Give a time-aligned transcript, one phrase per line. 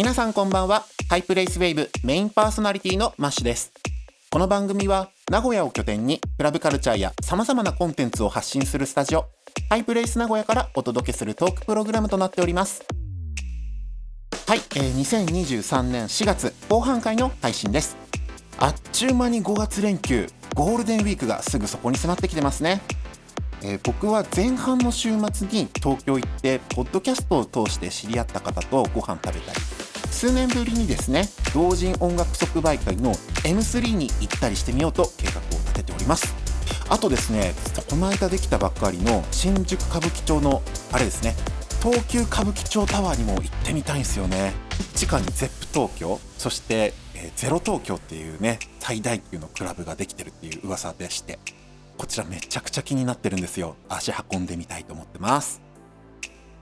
[0.00, 0.86] 皆さんこんばんは。
[1.10, 3.70] ハイプレイスウェーブメインパーソナリティのマッシュです。
[4.30, 9.26] この番組は名古屋を拠点にクラブカルチャーや様々なコンテンツを発信するスタジオ
[9.68, 12.82] ハイプレイス名古屋からお届けするトークプログラムとなっております。
[14.46, 17.94] はい、えー、2023年4月後半回の配信です。
[18.58, 22.80] あっちゅう間に5月連休ゴールデンウィークがすぐそこに迫ってきてますね。
[23.62, 29.79] えー、僕は前半の週末に東京行ってポッドキャストを通して知り合った方とご飯食べたり
[30.10, 33.14] 数年ぶりにですね同人音楽即売会の
[33.44, 36.34] M3 に行ったりしてみようと計画を立てております。
[36.88, 37.54] あとですね
[37.88, 41.34] この間できたばっかりの新宿歌舞伎町のあれですね
[41.82, 44.52] 東急歌舞伎町タワーにも行ってみたいんですよね。
[44.94, 51.38] 地下に ZEP 東京そして、えー、ゼロ東京っていうね最大級のクラブができてるっていう噂でして
[51.96, 53.76] こちらめちゃくちゃ気になってるんですよ。
[53.88, 55.69] 足運んでみたいと思ってます。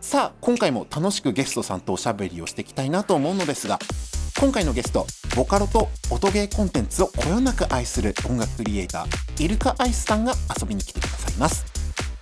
[0.01, 3.79] さあ今回も楽しくゲストさんとおしゃべりをしていきたいなと思うのですが
[4.41, 5.07] 今回のゲスト
[5.37, 11.65] ボカロと音ゲーコンテンツをこよなく愛する音楽クリエイターイルカアイスさんが遊びに来てくださいます。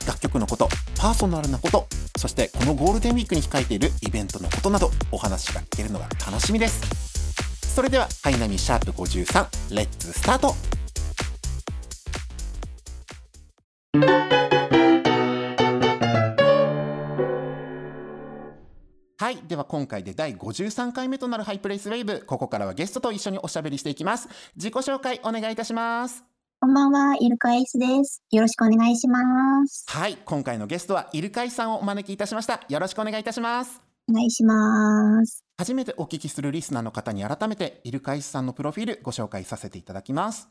[0.06, 7.75] 楽曲のことパーソナルなことそしてこのゴールデンウィークに控えているイベントのことなどお話が聞けるのが楽しみです。
[7.75, 10.55] それではハイナミシャープ53レッツスタート。
[19.19, 19.39] はい。
[19.48, 22.22] では今回で第53回目となるハイプレイスウェーブ。
[22.27, 24.28] ここからはゲストと一緒におしゃべりしていきます。
[24.56, 26.22] 自己紹介お願いいたします。
[26.61, 28.22] こんばんは、いるかアイスです。
[28.31, 29.19] よろしくお願いしま
[29.67, 29.87] す。
[29.89, 30.19] はい。
[30.22, 32.61] 今回のゲストはいるかアイスさんをお招きいたしました。
[32.69, 33.81] よろしくお願いいたします。
[34.11, 35.42] お願いします。
[35.56, 40.50] 初めてお聞きするリスナーの方に改めているかアイスさんのプロフィールご紹介させていただきます。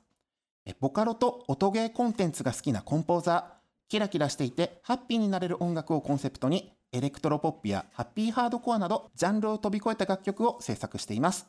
[0.79, 3.43] ボカロと音ゲーコンテンツが好きなコンポーザー、
[3.89, 11.45] キラキラしていてハッピーになれる音楽をコンセプトにエレクトロポップやハッピーハードコアなどジャンルを飛び越えた楽曲を制作しています。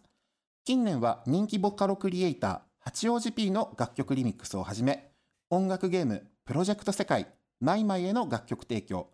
[0.64, 5.12] 近年は人気ボカロクリエイター、八王子 P の楽曲リミックスをはじめ、
[5.48, 7.28] 音楽ゲーム、プロジェクトセ
[7.60, 9.06] カイ、maimai への楽曲提供、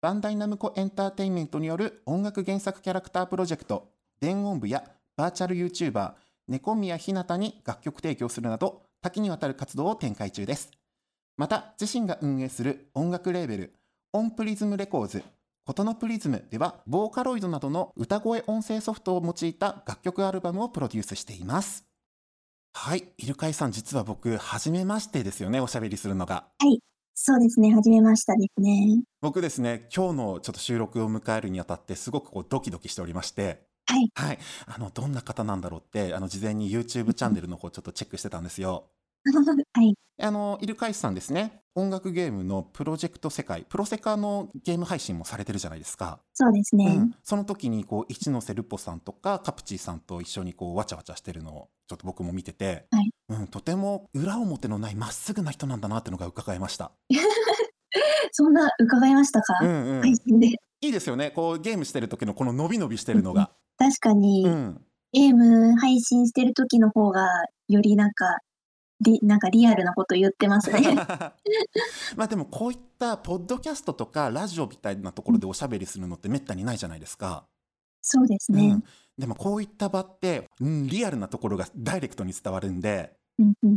[0.00, 4.84] バンダイナムコエンターテインメントによる音楽原作キャラクタープロジェクト、電音部や
[5.18, 6.14] バーチャル YouTuber、
[6.48, 10.70] 猫宮ひなたに楽曲提供するなど、多岐にわたる活動を展開中です。
[11.36, 13.74] また、自身が運営する音楽レーベル、
[14.14, 15.22] オンプリズムレコーズ、
[15.64, 21.86] ことのプリズムでは、ボーカロイドなどの歌声音声ソフトを用いた楽曲アルバムをプロデュースしています。
[22.74, 26.48] はい、イルカイさん、実は僕、初めましてですよね、おしゃべりするのが。
[26.58, 26.80] はい、
[27.14, 29.02] そうですね、初めましたですね。
[29.22, 34.10] 僕ですね、今日のちょっと収録を迎えるにあたって、すごくこうドキドキしておりまして、はい。
[34.14, 38.90] はい、あの、どんな方なんだろうって、あの、事前に YouTube チャンネルの方ちょっとチェックしてたんですよ。
[39.72, 39.94] はい。
[40.20, 41.60] あの、イルカイスさんですね。
[41.74, 46.20] 音楽ゲームのプロジェクト世界、プロセカのゲーム配信もされてるじゃないですか。
[46.32, 46.86] そうですね。
[46.86, 53.10] うん、その時に、こう、一ノ瀬ルポさんとか、カプチーさんと一緒にこう、わちゃわちゃしてるのを、ちょっと僕も見てて、はい。
[53.30, 56.92] うん、とても裏表のないまっすぐな人なんだなっていうのが伺えました。
[58.32, 60.48] そんな伺いましたか、うんうん、配信で。
[60.48, 61.30] いいですよね。
[61.32, 63.50] こう、ゲームしてる時のこの伸び伸びしてるのが。
[63.78, 64.80] 確かに、うん、
[65.12, 67.28] ゲーム配信してる時の方が、
[67.68, 68.38] よりなんか、
[69.00, 70.94] りなんかリアルなこと言ってますね。
[72.16, 77.44] まあでもこういったポッドキャストとかラジオみたいなところでおしゃべりするのってめったにないじゃないですか。
[78.00, 78.68] そうですね。
[78.68, 78.84] うん、
[79.18, 83.16] でもこういった場って、うん、リアルなところがダイレクトに伝わるんで、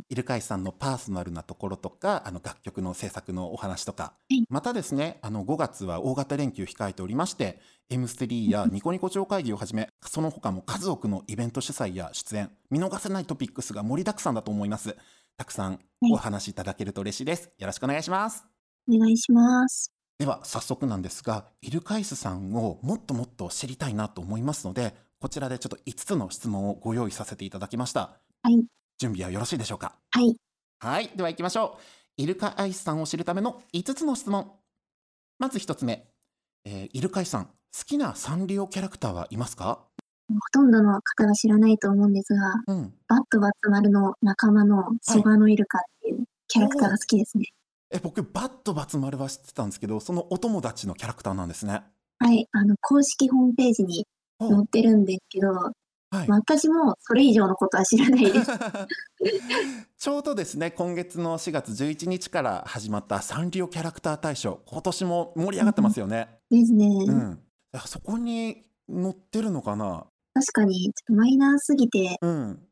[0.10, 7.60] イルカイさんのパーソナルなところとかあの楽曲の制作のお話とか、はい、またですねあの5月は大型連休控えておりまして
[7.90, 14.96] M3 やニコニコ超会議をはじめその他も数多くのイベント主催や出演見逃せないトピックスが盛りだくさんだと思います
[15.38, 15.80] たくさん
[16.12, 17.52] お話しいただけると嬉しいです。
[17.60, 18.46] よろしくお願いします。
[18.92, 19.92] お願いします。
[20.18, 28.20] では早速なんですが、イルカイスさんをもっともっと知りたいなと思いますので、こちらでちょっと5つの質問をご用意させていただきました。
[28.42, 28.66] はい。
[28.98, 29.96] 準備はよろしいでしょうか？
[30.12, 30.36] はい。
[30.80, 31.10] はい。
[31.16, 31.82] では行きましょう。
[32.22, 34.52] イルカアイスさんを知るための5つの質問。
[35.40, 36.08] まず1つ目。
[36.66, 37.52] えー、イルカイスさん、好
[37.86, 39.80] きなサンリオキャラクターはいますか？
[40.30, 47.46] ほとんどの方が知らないと思うんですが、うん、バットバツ丸の仲間のソバノイルカっていうキャラクターが好きですね。
[47.90, 51.84] え、僕、バットバツ丸は知ってたんですけど、そのお友達のキャラクターなんですね。
[52.20, 54.06] はい、あの、公式ホームページに
[54.42, 55.54] 載ってるんですけど、
[56.20, 58.52] はい、私もそれ以上のことは知らないです。
[59.98, 66.28] ちょうどですね、今月の4月11日から始まったサンリオキャラクター大賞、今年も盛り上がってますよね。
[66.50, 66.88] ですね。
[66.88, 67.40] うん。
[67.86, 70.08] そこに載ってるのかな？
[70.34, 72.64] 確かに、ちょっとマイナーすぎて、うん。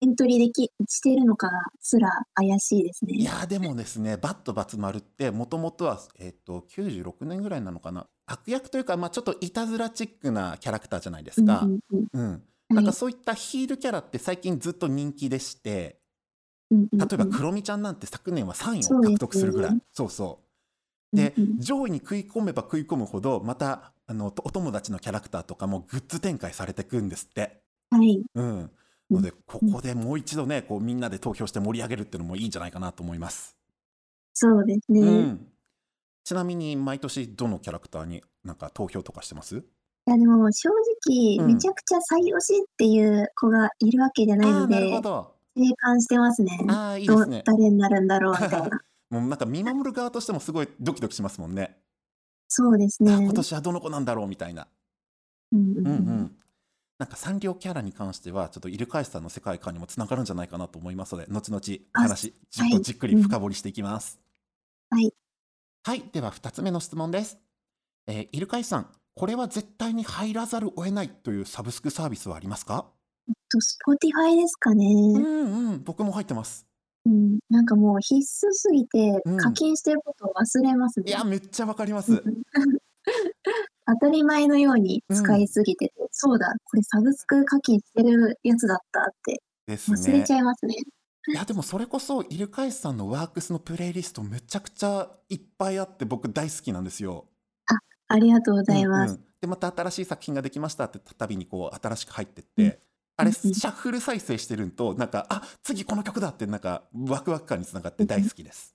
[0.00, 1.48] エントリーできしてるのか
[1.80, 3.24] すら怪しいですいね。
[3.24, 8.06] や、でもですね、バットバツ丸ってもともとは、えっと、96年ぐらいなのかな？
[8.26, 11.62] 悪役というか、まあ、ちょっといたずらチックなキャラクターじゃないですか。
[11.62, 11.80] うん、
[12.12, 16.00] うん、なんかそういったヒールキャラって最近ずっと人気でして、
[16.70, 16.78] 例
[17.12, 19.78] えばクロミちゃんなんて昨年は3位を獲得するぐらい。
[19.92, 20.40] そうそ
[21.12, 27.62] うで、上位に食い込めば食い込むほど、また、あの、お友達のキャラクターとかもグッズ展開されていくんですって。
[27.90, 28.22] はい。
[28.34, 28.70] うん。
[29.10, 33.56] ので、ここでもう一度ね、こうみんなで投票して盛り上げるっていうのもいいんじゃないかなと思います。
[34.32, 35.00] そうですね。
[35.00, 35.46] うん。
[36.24, 39.62] ちなみに毎年どのキャラクターになんか投票とかしてます？
[40.06, 40.68] いやでも正
[41.06, 45.34] 直、めちゃくちゃ最推しっていう子がいるわけじゃないので、なるほど。
[45.56, 46.58] 静観してますね。
[46.68, 47.42] ああ、いいですね。
[47.46, 48.68] 誰になるんだろうみたいな。
[49.10, 51.78] もうなんか見守る側としてもすごいドキドキしますもんね。
[52.48, 53.16] そうですね。
[53.16, 54.66] 今年はどの子なんだろうみたいな。
[55.52, 56.36] うんうん、うん、うん。
[56.98, 61.60] なんかサンリオキャラに関してはちょっといるかアイスさんの世界観にもつながるんじゃないかなと思いますので後々
[61.92, 64.20] 話じっとじっくり深掘りしていきます。
[64.90, 65.12] はい、
[65.82, 67.38] はい、では2つ目の質問です。
[68.06, 68.86] えー、いるかアイスさん
[69.16, 72.86] これは絶対に入らざるを得ないというサブスクサービスはありますか？
[73.48, 74.86] と、 Spotify ですかね。
[74.86, 76.66] うんうん、僕も入ってます。
[77.06, 81.06] うん、なんかもう必須すぎて、課金してることを忘れますね。
[81.08, 82.22] いや、めっちゃわかります。
[83.86, 90.74] 当たり前のように使いすぎてて、うん、そうだ、これサブスク課金してるやつだったって忘れちゃいますね。
[91.28, 97.26] いやでもそれこそイルカイスさんのワークスのプレイリストめちゃくちゃいっぱいあって僕大好きなんですよ。
[98.14, 99.10] あ、ありがとうございます。
[99.12, 102.76] うんうん、でまた新しい作品ができましたってたびにこう新しく入ってって、うん、
[103.16, 108.74] あれシャッフル再生してるとなんかあ次この曲だってなんかワクワク感につながって大好きです。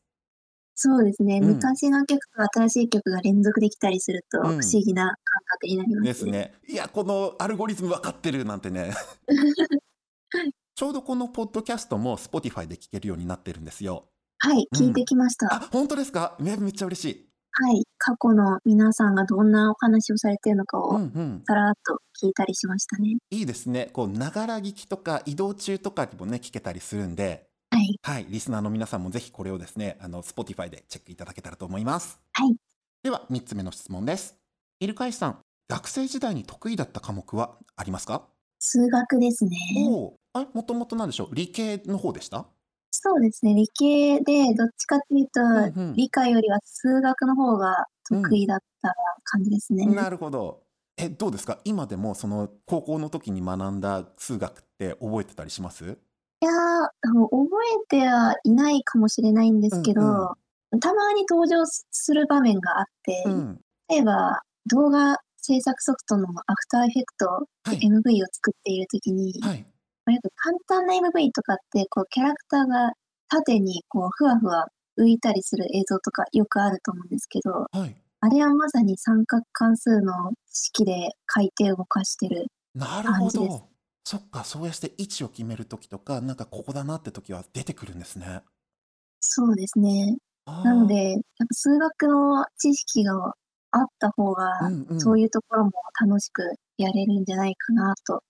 [0.82, 5.16] そうですね、うん、昔の曲と新しい曲が連続できたりすると不思議な感
[5.46, 6.54] 覚になります、ね、ですね。
[6.70, 8.94] いやこのアルゴリズム分かってるなんてね。
[10.76, 14.06] ちょうどこのポッドキャストも Spotify で聞けるようになってるんですよ。
[14.38, 15.54] はい、聞いてきました。
[15.54, 16.38] あ、本当ですか？
[16.40, 17.29] めめっちゃ嬉しい。
[17.52, 21.00] はい、過去の皆さんがどんなお話をされてるのかを
[21.48, 23.18] さらっと聞いたりしましたね。
[23.32, 23.90] いいですね。
[23.92, 28.00] こう、ながら聞きとか移動中とかにもね、聞けたりするんで、はい。
[28.02, 32.20] はい、リスナーの皆さんもぜひこれをですね、あの、Spotify でチェックいただけたらと思います。
[32.34, 32.56] はい。
[33.04, 34.36] では、3つ目の質問です。
[34.80, 38.24] イルカイさん、学生時代に得意だった科目はありますか？
[38.58, 39.52] 数学ですね。
[39.88, 41.36] おあもともとなんでしょう？
[41.36, 42.48] 理系の方でした？
[42.92, 43.54] そうですね。
[43.54, 48.94] 理系で、どっちかっていうと、うんうん、理科よりは数学の方が得意だった
[49.24, 49.86] 感じですね。
[49.88, 50.64] うん、なるほど。
[50.98, 51.60] え、どうですか？
[51.64, 55.98] 今でもその高校の時に学んだ数学って覚えてたりします？
[56.42, 56.52] いや
[57.04, 60.28] 覚えてはいないかもしれないんですけど、うん
[60.72, 69.66] うん、たまに登場する場面があって、うん、例えば動画制作ソフトのアフターエフェクトで MV を作っている時に、はい
[70.10, 72.94] まあ、よく簡単な MV とかって、こう、キャラクターが
[73.30, 74.68] 縦にこう、ふわふわ
[75.00, 83.70] 浮いたりする映像とかよくあると思うんですけど、はい、あれはまさに三角関数の式で書いて動かしてるなるほど。
[84.04, 88.42] そっか、そうやって位置を決めるときとか、なんかここだなってときは出てくるんですね。
[89.20, 90.18] そうですね。
[90.48, 91.18] なので、
[91.52, 93.14] 数学の知識が
[93.70, 95.72] あった方が、うんうん、そういうところも
[96.02, 96.42] 楽しく
[96.78, 98.24] やれるんじゃないかなと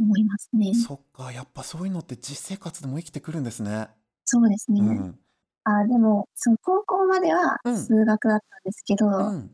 [0.00, 0.74] 思いますね。
[0.74, 3.88] そっか、やっぱそういうのって実生活でも生きてくるんですね。
[4.24, 4.80] そうですね。
[4.80, 5.18] うん。
[5.64, 9.50] あ、でも、その高校までは数学だったんですけど、うん。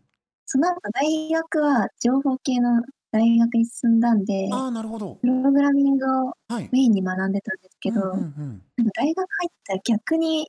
[0.46, 5.16] その後大学は情報系の大学に進んだんで、ああ、なるほど。
[5.16, 6.34] プログラミングを
[6.70, 8.90] メインに学んでたんですけど、うんうんうん。
[8.94, 10.48] 大学入ったら逆に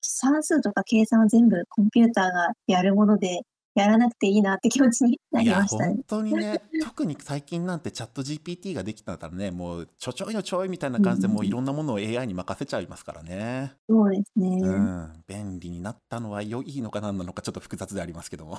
[0.00, 3.42] 算数とか計算は全部コンピューターがやるもので、
[3.80, 5.94] やらなくていいなって気持ちになりましたね。
[5.94, 13.74] 本当にね、 特に最近なんてチャット GPT ができたらね、もうちょちょいのちょいみたいな感じで、もういろんなものを AI に任せちゃいますからね。
[13.88, 14.48] そうですね。
[14.62, 18.58] うん、便利になったのは良いのか何なのかちょっと複雑でありますけども。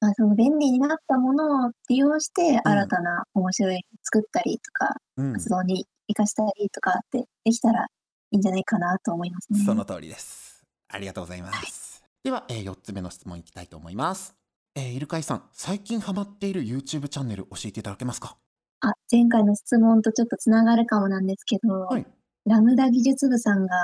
[0.00, 7.86] まあ、その便利になったものを利用して新たな面白い作ったりとか、うん、活動に生かしたりとかってできたらい
[8.32, 9.60] いんじゃないかなと思いますね。
[9.64, 10.62] その通りです。
[10.88, 12.02] ありがとうございます。
[12.02, 14.34] はい、では、えー、4つ目の質問いきたいと思います。
[14.76, 18.36] えー、イルカイさん、最近ハマっている YouTube チャンネル教えていただけますか？
[18.80, 22.06] あ、前回の質問とちょっとつながるかもなんですけど、はい、
[22.44, 23.76] ラムダ技術部さんが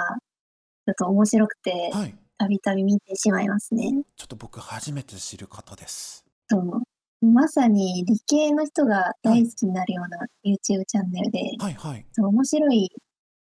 [0.87, 1.93] ちょっと面白くて、
[2.39, 4.03] たびたび見てしまいますね。
[4.17, 6.25] ちょっと僕初めて知る方です。
[6.49, 6.83] そう。
[7.25, 12.91] まさに理系の人が大好きになるような YouTube チャンネルで、はいはい、そう面白い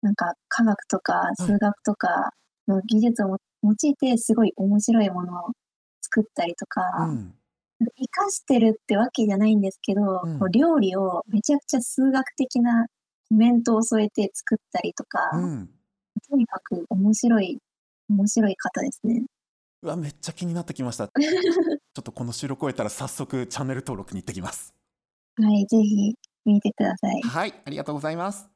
[0.03, 2.31] なんか科学とか数学とか
[2.67, 5.51] の技術を用いてすごい面白いものを
[6.01, 7.33] 作ったりとか、うん、
[7.79, 12.87] 生かしてるってわけじゃないんですけど、うん、料理をめちゃくちゃ数学的な
[13.29, 15.69] コメントを添えて作ったりとか、うん、
[16.29, 17.59] とにかく面白い、
[18.09, 19.23] 面白い方ですね。
[19.81, 21.07] うわ、めっちゃ気になってきました。
[21.15, 24.73] ちょっとこの収録終えたら早速チャンネル登録に行ってきます。
[25.37, 27.21] はい、ぜひ見てください。
[27.21, 28.49] はい、ありがとうございます。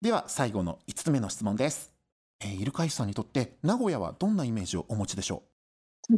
[0.00, 1.92] では最後の5つ目の質問です。
[2.40, 5.59] えー、イルカイさんにとって名古屋はどんなイメージをお持ちでしょう？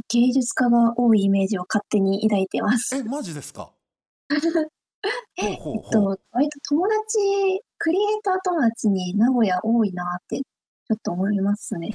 [0.08, 2.96] 芸術家が多いイメージを勝手に抱いてます。
[2.96, 3.70] え、マジですか？
[5.36, 5.58] えっ
[5.90, 7.18] と、割と友達、
[7.78, 11.88] クリエイター友達に名古屋多いなってちょっと思いますね。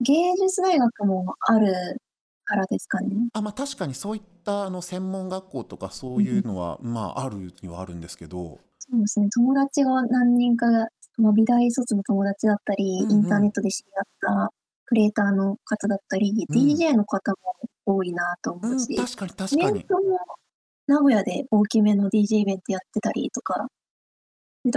[0.00, 2.00] 芸術大学もある
[2.44, 3.10] からですかね。
[3.32, 8.58] あ、まあ確かにそういったあの専門学校とかそういうのは、まああるにはあるんですけど。
[8.78, 9.28] そうですね。
[9.34, 14.04] 友達が何人かが、まあ、美大卒の友達だったり、うんうん、インターネットで知り合っ
[14.48, 14.52] た
[14.90, 17.30] クリエイターの方だったり、うん、DJ の方
[17.86, 19.86] も多いなと思うし、うん、確かに確かに。
[20.88, 23.68] 名古屋で大きめの DJ イベントやってたりとか、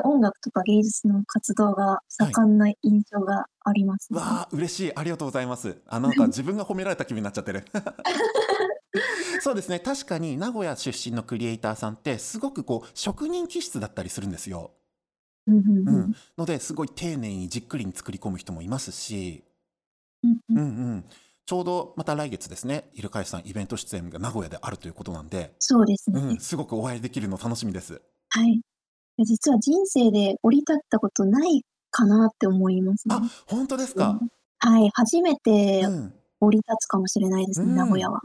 [0.04, 4.96] 音楽とか芸術の活動が盛んな印象があります、ね、はい、わあ嬉しい。
[4.96, 5.82] ありがとうございます。
[5.88, 7.66] あなんか 自分が褒められた気分になっちゃってる。
[9.42, 9.80] そうですね。
[9.80, 14.76] 確かに名古屋出身のクリエイターさんってすごくこう職人気質だったりするんですよ。
[15.48, 19.44] うん、うん、のですごい丁寧にじっくりに作り込む人もいますし、
[20.24, 21.06] うんうん、
[21.46, 25.54] ちょうどまた来月ですねイルカイさんイベント出演が名古屋であるということなんで。
[25.60, 28.02] そうですね、うん、すごくお会いできるの楽しみです。
[28.30, 28.62] はい。
[29.20, 33.16] 実は人生で降り立ったことないかなって思いますね。
[33.16, 34.20] あ本当ですか、
[34.60, 35.86] はい初めて
[36.40, 38.22] 降り立つかもしれないですね、名古屋は。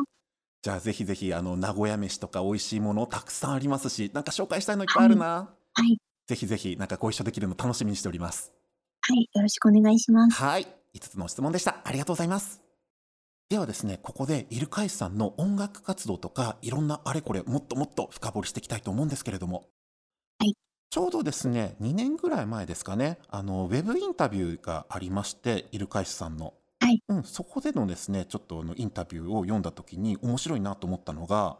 [0.62, 5.26] じゃあぜひぜひあの名古屋飯とか美味しいものたくさんありますしなんか紹介したいのいっぱいあるな、
[5.72, 8.52] はい、ぜひぜひなんかご一緒できるの楽しみにしております。
[9.00, 10.36] はいよろしくお願いします。
[10.36, 12.60] はい5つの質問でしたありがとうございます
[13.48, 19.64] ではですねここでイルカイさんの音楽活動とかいろんなあれこれもっともっと深掘りしていきたいと思うんですけれども
[20.38, 20.54] はい
[20.90, 27.02] ちょうどですね2年ぐらい前ですかねあのウェブインタビューがありましてイルカイさんのはい。
[27.08, 31.58] うん、そこでのですね、ちょっとあのインタビューを読んだ時に面白いなと思ったのが、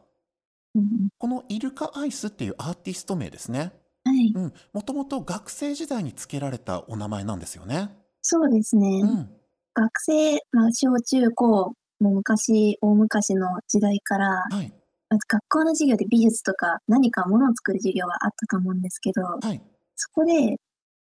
[0.75, 1.09] うん。
[1.19, 3.73] このイルカアイスっていうアーティスト名ですね。
[4.05, 4.33] はい。
[4.35, 7.91] うん、もともと学生時代に付けられたお名前なんですよね。
[8.31, 8.87] そうですね。
[9.03, 9.31] うん。
[9.73, 14.71] 学生、まあ、小中高、もう昔、大昔の時代から、はい。
[15.09, 19.63] まず学校の授業で美術とか何かものを作る授業があったと思うんですけど、はい。
[19.97, 20.57] そこで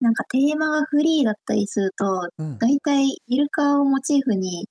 [0.02, 2.58] なんかテーマがフリーだったりすると、うん。
[2.58, 4.68] 大体イルカをモチーフに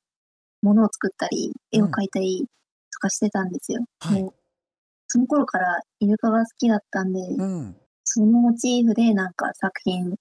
[0.61, 2.45] ものを作ったり、絵を描いたり
[2.93, 3.81] とかしてたんですよ。
[4.01, 4.23] はい。
[4.23, 4.35] もう、
[5.07, 7.77] その頃からイルカが好きだったんで、うん。
[8.05, 10.15] そのモチーフでなんか作品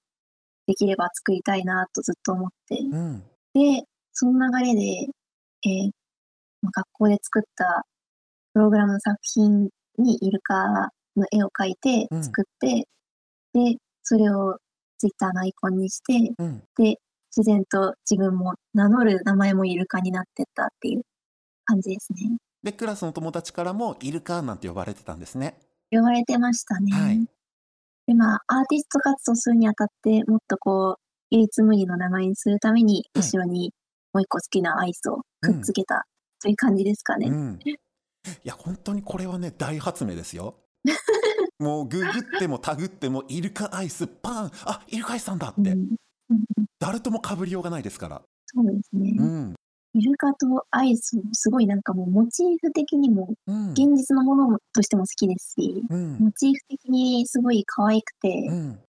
[0.68, 3.24] できれば作りたいなとずっと思って、うん。
[3.54, 4.82] で、その流れで、
[5.66, 5.92] えー
[6.62, 7.86] ま、学校で作った
[8.54, 12.88] プログラムの作品にイルカの絵を描いて作って、
[13.54, 14.58] で、それを
[14.98, 16.64] ツイッターのアイコンにして、うん。
[16.78, 16.98] で、
[17.36, 21.02] 自然と自分も名乗る名前もイルカになってったっていう
[21.66, 22.38] 感じですね。
[22.64, 25.60] で、クラスの友達からもイルカなんて呼ばれてたんですね。
[25.92, 26.92] 呼ばれてましたね。
[26.92, 27.28] はい。
[28.08, 33.74] で、まあ、アーティスト活動するにあたって、もっとこう、唯一無二の名前にするために、後ろに
[34.14, 36.06] もう一個好きなアイスをくっつけた
[36.42, 37.28] という感じですかね。
[37.28, 37.60] うん。
[37.66, 37.78] い
[38.44, 40.56] や、本当にこれはね、大発明ですよ。
[41.60, 45.96] もうググってもタグってもイルカアイスパンあイルカアイスさんだって、うん。
[46.80, 48.22] 誰ともかぶりようがないですから。
[48.46, 49.56] そうですね、うん、
[49.96, 53.34] イルカとアイスすごいなんかもうモチーフ的にも、
[53.74, 58.80] 現実のものとしても好きですし、うん、モチーフ的にすごい可愛くて、うん、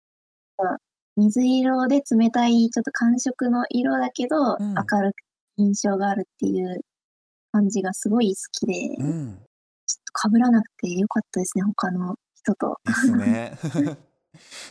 [1.16, 5.16] 水色で冷たいちょっと寒色の色だけど、明るく
[5.58, 6.80] 印象があるっていう
[7.52, 12.78] 感じがすごい好きで、ちょっと被らなくてよかったですね他の人と。
[12.84, 13.58] ですね。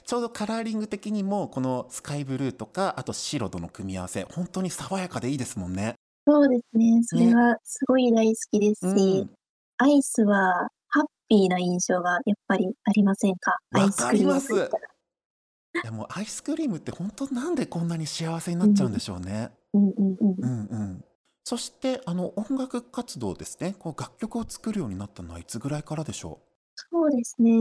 [0.06, 5.96] ちょうどカラーリング的にもこのスカイブルーとかあと白との組み合わせ本当に爽やかでいいですもんね。
[6.26, 7.04] そうですね。
[7.04, 9.30] それはすごい大好きですし、うん、
[9.78, 13.58] アイスはハッピーな印象がやっぱりありませんか？
[13.72, 14.54] わかります。
[14.54, 19.52] いやもうアイスクリームって本当なんでこんなに幸せになっちゃうんでしょうね。
[19.74, 20.36] うんうんうん。
[20.40, 21.06] うんうん。
[21.44, 23.76] そしてあの音楽活動ですね。
[23.78, 26.48] こう楽曲を作るようになったのはいつぐらいからでしょう？
[26.76, 27.52] そうですね。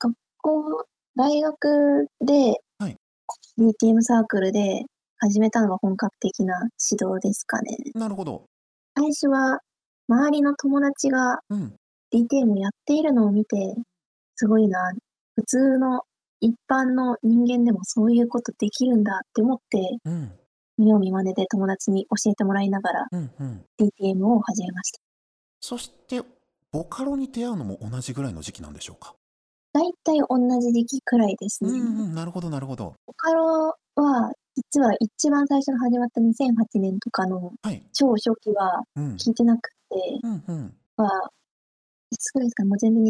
[0.00, 2.96] 学校、大学で、はい。
[3.58, 4.82] DTM サークルで
[5.18, 6.54] 始めたのが本格的な
[6.90, 7.76] 指導ですかね。
[7.94, 8.44] なるほど。
[8.96, 9.60] 最初は
[10.08, 11.40] 周りの友達が
[12.12, 13.74] DTM やっているのを見て、
[14.36, 14.92] すごいな、
[15.36, 16.02] 普通の
[16.40, 20.32] 一般の人間でもそういうことできるんだって思って、うん。
[20.76, 23.64] 見よう見まねで友達に教えてもらいながらうんうん。
[23.78, 25.00] DTM を始めました。
[25.60, 26.20] そして
[26.72, 29.14] ボカロに出会うのも同じぐらいの時期なんでしょうか？
[29.72, 31.70] 大体同じ時期くらいですね。
[31.70, 32.94] うんうん、なるほどなるほど。
[33.06, 37.52] ボカロは実は一番最初に始まった2008年とかの
[37.92, 39.74] 超初期は聞いてなくて、
[40.22, 41.30] うんうん、まあ、
[42.10, 43.02] いつぐらいですかもう全然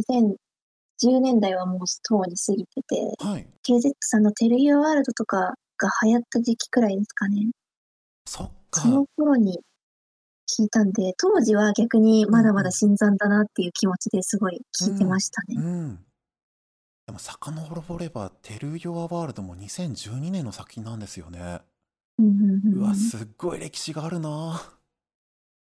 [1.02, 7.50] 2010年代はもうとうに過ぎてて、はい、KZ さんのテレビワールドとかが流行った時期くらいですかね。
[8.26, 8.80] そっか。
[8.80, 9.60] その頃に
[10.58, 15.56] 聞いたんで、当時は逆にまだまだ新参だなっていう気持ちですごい聞いてましたね。
[15.58, 15.98] うん、うん
[17.06, 21.61] でも遡れば、テル・ヨア・ワールドも2012年の作品なんですよね。
[22.18, 24.62] うんうんううわ、すっごい歴史があるな。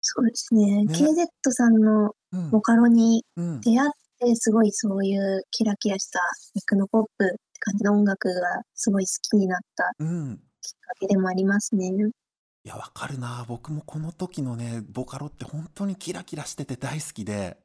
[0.00, 0.84] そうですね。
[0.84, 0.94] ね。
[0.94, 2.14] KZ さんの
[2.50, 6.20] ボカロに出会って、すごいそういうキラキラした
[6.54, 11.88] テクノポップって感じの音楽がすごい好きになったきっかけでもありますね。
[11.88, 13.44] いや、わかるな。
[13.48, 17.58] 僕もこの時のね、ボカロって本当にキラキラしてて大好きで。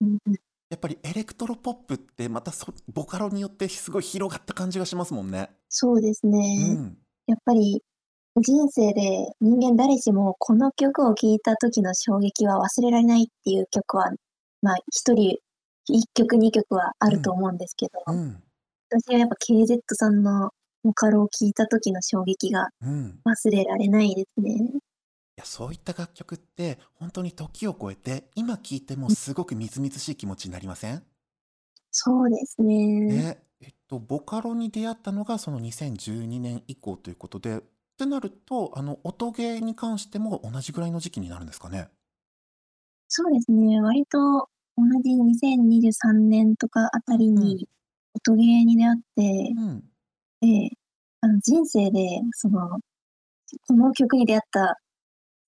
[0.00, 0.34] うんうん。
[0.70, 5.50] やっぱりエレクトロポップってまたそボカロによってすごい広がった感じがしますもんね。
[5.68, 6.74] そうですね。
[6.76, 6.98] うん。
[7.26, 7.82] やっぱり
[8.36, 14.10] 人生で人間誰しもこの曲を聴いた時の衝撃は忘れられないっていう曲は、
[14.60, 15.38] まあ一人
[15.86, 18.42] 一曲二曲はあると思うんですけど、うん。
[18.90, 20.50] 私はやっぱ KZ さんの
[20.84, 24.58] ボカロを聴いた時の衝撃が忘れられないですね。
[25.38, 31.06] や、そういった楽曲って、本当に時を超えて、今聴いてもすごくみずみずしい気持ちになりません？
[31.90, 33.22] そうですね。
[33.22, 37.62] ね、えっと、ボカロに出会ったのが、その2012年以降ということで、っ
[37.96, 41.88] てなると、あの、音ゲーに関しても同じぐらいの時期になるんですかね？
[43.10, 47.66] そうですね、割と同じ2023年とかあたりに、
[48.14, 49.90] 音ゲーに出会って、うん。
[50.40, 50.70] で、
[51.22, 52.80] あの、人生で、その、
[53.68, 54.76] この曲に出会った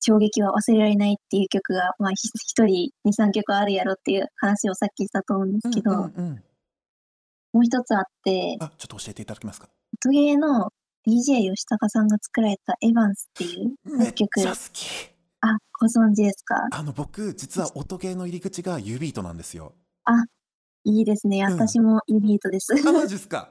[0.01, 6.43] 衝撃は忘れられないっていう曲が、まあ、一人2、3曲あるやろっていう話をさっきしたと思うんですけど、うんうんうん、
[7.53, 9.69] もう一つあって、あ、ちょっと教えていただけますか？
[10.05, 10.71] 音ゲーの
[11.07, 14.41] DJ 吉高さんが作られたエヴァンスっていう楽曲。
[15.43, 19.75] あ、ご存知ですかあの、僕、実は音ゲーの入り口がユビートなんですよ。
[20.05, 20.13] あ、
[20.85, 21.45] いいですね。
[21.45, 22.75] 私もユビートです。
[22.87, 23.51] あ、マジですか？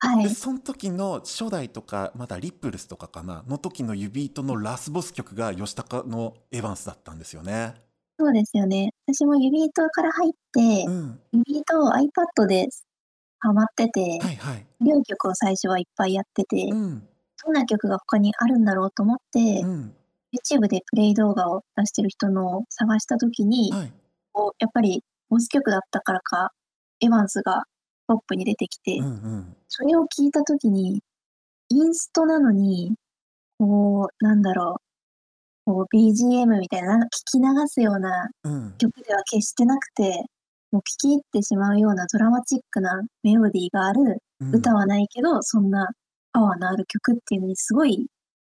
[0.00, 0.30] はい。
[0.30, 7.74] その時の初代とか、まだリップルスとかかな、の時のユビートのラスボス曲が吉高のエヴァンスだったんですよね。
[8.18, 8.92] そうですよね。
[9.06, 11.20] 私もユビートから入って、うん。
[11.32, 12.68] ユビートを iPad で
[13.40, 14.66] ハマってて、はいはい。
[14.80, 17.08] 両曲を最初はいっぱいやってて、うん。
[17.44, 19.94] どんな曲が他にあるんだろうと思って、うん。
[20.32, 23.92] YouTube でプレイ動画を出してる人のを探した時に、はい。
[24.32, 26.52] こうやっぱりボス曲だったからか、
[27.00, 27.64] エヴァンスが
[28.08, 29.56] トップに出てきて、うんうん。
[29.68, 31.02] それを聞いたときに、
[31.70, 32.94] インストなのに、
[33.58, 34.76] こう、なんだろ
[35.66, 38.28] う、こう BGM みたいな、聞き流すような
[38.78, 40.24] 曲では決してなくて、
[40.72, 44.18] もう聴き入ってしまうようなドラマチックなメロディーがある
[44.52, 45.88] 歌はないけど、そんな
[46.32, 48.06] パワーのある曲っていうのにすごい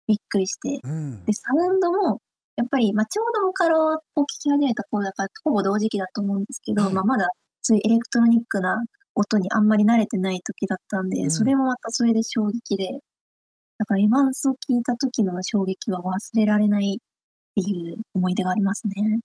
[0.06, 1.24] びっくりして、うん。
[1.26, 2.20] で、サウンドも
[2.56, 6.94] やっぱり、ま、ちょうどボカロを聴き始めた頃だから、ほぼ同時期だと思うんですけど、はい。
[6.94, 7.28] ま、まだ
[7.62, 8.84] そういうエレクトロニックな
[9.18, 13.00] 音にあんまり慣れてない時だったんで、うん、それもまたそれで衝撃で、
[13.78, 19.20] だからエヴァンスを聞いた時の衝撃は忘れられないっていう思い出がありますね。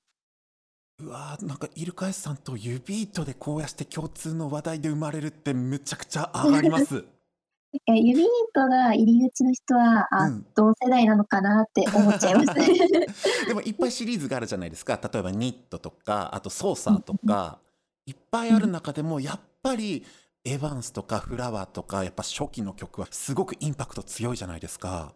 [0.99, 7.03] うわーなんかイルカエスさんとユビートでこうやって共通の話題で生まれるってむちゃくちゃ上がります。
[7.87, 12.53] ユビートが入り口の人は、あ、うん、同世代なのかなって思っちゃいます。
[13.47, 14.99] でもいっぱいシリーズがあるじゃないですか。
[15.01, 17.59] 例えばニットとか、あとソーサーとか、
[18.05, 20.05] いっぱいある中でもやっぱり
[20.45, 25.13] エヴァンスとかフラワーとかやっぱ初期の曲はすごくインパクト強いじゃないですか。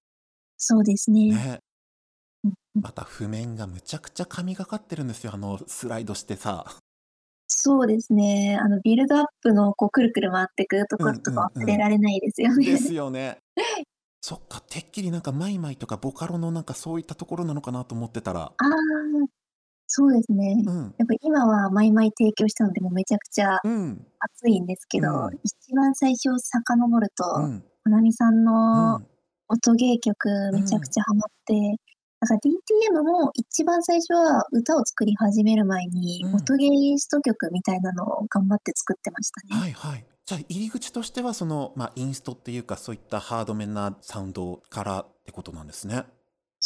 [0.57, 1.29] そうですね。
[1.29, 1.59] ね。
[2.73, 5.31] また譜面がむちゃくちゃ神がかってるんですよ。
[5.33, 6.65] あのスライドしてさ。
[7.47, 8.57] そうですね。
[8.59, 12.65] あのビルドアップのこうくるくる回ってくところとか忘れられないですよね。
[12.65, 13.39] ですよね。
[14.21, 18.41] そっか、てっきりなんかマイマイとかボカロのなんかそういったところなのかなと思ってたら。
[18.41, 18.73] ああ、
[19.87, 20.63] そうですね。
[20.65, 20.95] うん。
[20.97, 23.55] やっぱ今はマイマイ提供したので、もうめちゃくちゃ
[24.19, 25.39] 熱いんですけど、うん。
[25.43, 27.63] 一番最初遡ると、うん。
[27.85, 29.01] まなみさんの
[29.47, 31.53] 音ゲー曲めちゃくちゃハマって、
[32.19, 39.61] だから DTM も一番最初は歌を作り始める前に、音ゲーインスト曲みたいなのを頑張って作ってましたね。
[39.61, 40.05] はいはい。
[40.25, 46.03] じゃあ入り口としてはその、まあ、インストっていうかそういったハードめなサウンドからってことなんですね。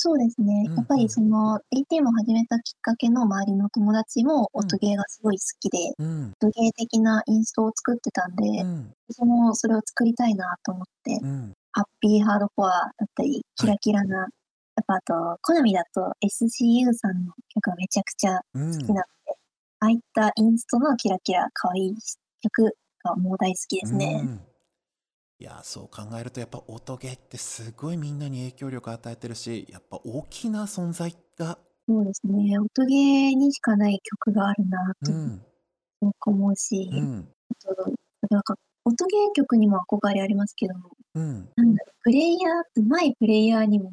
[0.03, 0.63] そうですね。
[0.65, 6.33] やっぱりその ATM を始めたきっかけの周りの友達も音ゲーがすごい好きで、うん。
[6.41, 8.93] 音ゲー的なインストを作ってたんで、うん。
[9.11, 11.53] そのそれを作りたいなと思って、うん。
[11.73, 14.27] ハッピーハードコアだったり、キラキラな、やっ
[14.87, 19.03] ぱあと、好みだと SCU さんの曲がめちゃくちゃ好きなので、
[19.81, 21.95] ああいったインストのキラキラ可愛い
[22.41, 24.25] 曲がもう大好きですね。
[25.41, 32.59] いやそう考えるとやっぱ音ゲーってすごいみんなに影響力を与えてるしやっぱ大きな存在がそうですね。
[32.59, 35.39] 音ゲーにしかない曲があるなと、す
[35.99, 37.27] ごく思うし、うん、
[38.29, 43.91] なんか音ゲー曲にも憧れありますけども、うん、なんだろプレイヤー、うまいプレイヤーにも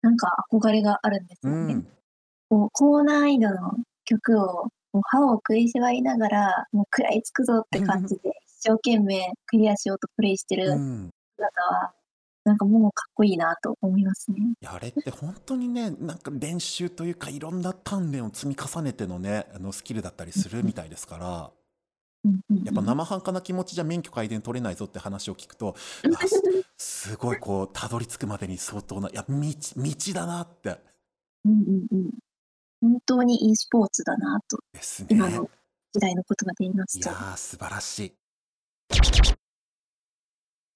[0.00, 1.74] なんか憧れがあるんですよね。
[1.74, 1.88] うん、
[2.48, 3.74] こう高難易度の
[4.06, 10.78] 曲をもう歯を食いしばりながら、もう食らいつくぞって感じで、一生懸命クリアしようとプレイしてる姿
[11.70, 11.92] は、
[12.44, 14.38] なんかもうかっこいいなと思いますね。
[14.66, 21.50] あれって本当にね、なんか練習というか、いろんな鍛錬を積み重ねてのね、あのスキルだったりするみたいですから。
[22.64, 25.76] やっぱ生半可な気持ちじゃ免許改伝取れないぞって話を聞くと、
[26.76, 30.80] すすごいこう、たどり着くまでに相当な、いや、道、道だなって。
[31.44, 32.10] うんうんうん。
[32.80, 35.08] 本当に e スポーツだなと、ですね。
[35.10, 35.48] 今の
[35.92, 37.08] 時代のことが言いますと。
[37.08, 38.14] いやー、素晴らしい。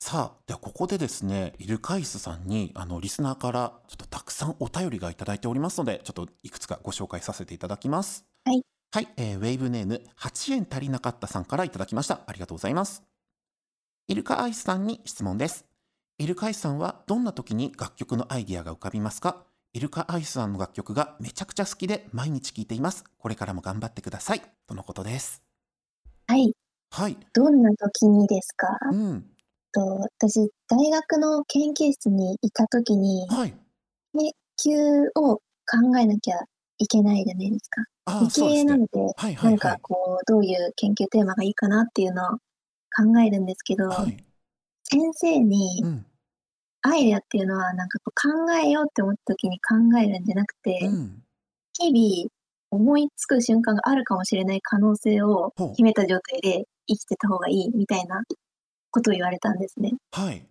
[0.01, 8.27] さあ、ではここでですね、イルカイスさんに、あの、リスナーからちょっとたくさんお便りがいただいておりますので、ちょっといくつかご紹介させていただきます。
[8.44, 8.62] はい。
[8.90, 12.20] はい、えー、ウェーブネーム、8円足りなかったさんからいただきました。
[12.27, 13.05] ありがとうございます。
[14.09, 15.64] イルカアイスさんに質問です。
[16.18, 19.44] イルカアイスさんはどんな時に楽曲のアイディアが浮かびますか？
[19.72, 23.05] イルカアイスさんの楽曲がめちゃくちゃ好きで毎日聴いています。
[23.18, 24.42] これからも頑張ってください。
[24.66, 25.42] とのことです。
[26.27, 26.53] はい。
[26.92, 27.16] はい。
[27.33, 28.68] どんな時にですか？
[28.92, 29.24] うん。
[29.72, 29.81] と
[30.20, 33.55] 私、大学の研究室にいた時に、はい。
[34.14, 34.31] 研
[34.74, 35.42] 究を考
[35.98, 36.37] えなきゃ
[36.76, 37.83] いけないじゃないですか。
[38.20, 44.16] 理系なので、はいはいはい、なんかこう、どういう研究テーマがいいかなっていうのを考えるんですけど、はい、
[44.85, 46.07] 先生に、うん
[46.85, 51.22] アイデアっていうのは、なんかこう考えようって思った時に考えるんじゃなくて、うん。
[51.78, 52.28] 日々
[52.72, 58.22] 思いつく瞬間があるかもしれない可能性を秘めた状態で生きてた方がいいみたいな
[58.90, 59.92] ことを言われたんですね。
[60.11, 60.46] はい。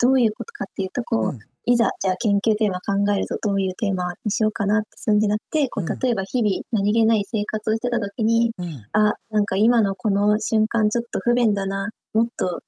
[0.00, 1.38] どういうことかっていうと、こう、うん。
[1.66, 8.86] いざ、じゃあ研究テーマ考えるとどういうテーマにしようかなってすんじゃなくて、こう、例えば日々何気ない生活をしてた時に、うん。
[8.92, 12.62] あ、なんか今のこの瞬間ちょっと不便だな、もっと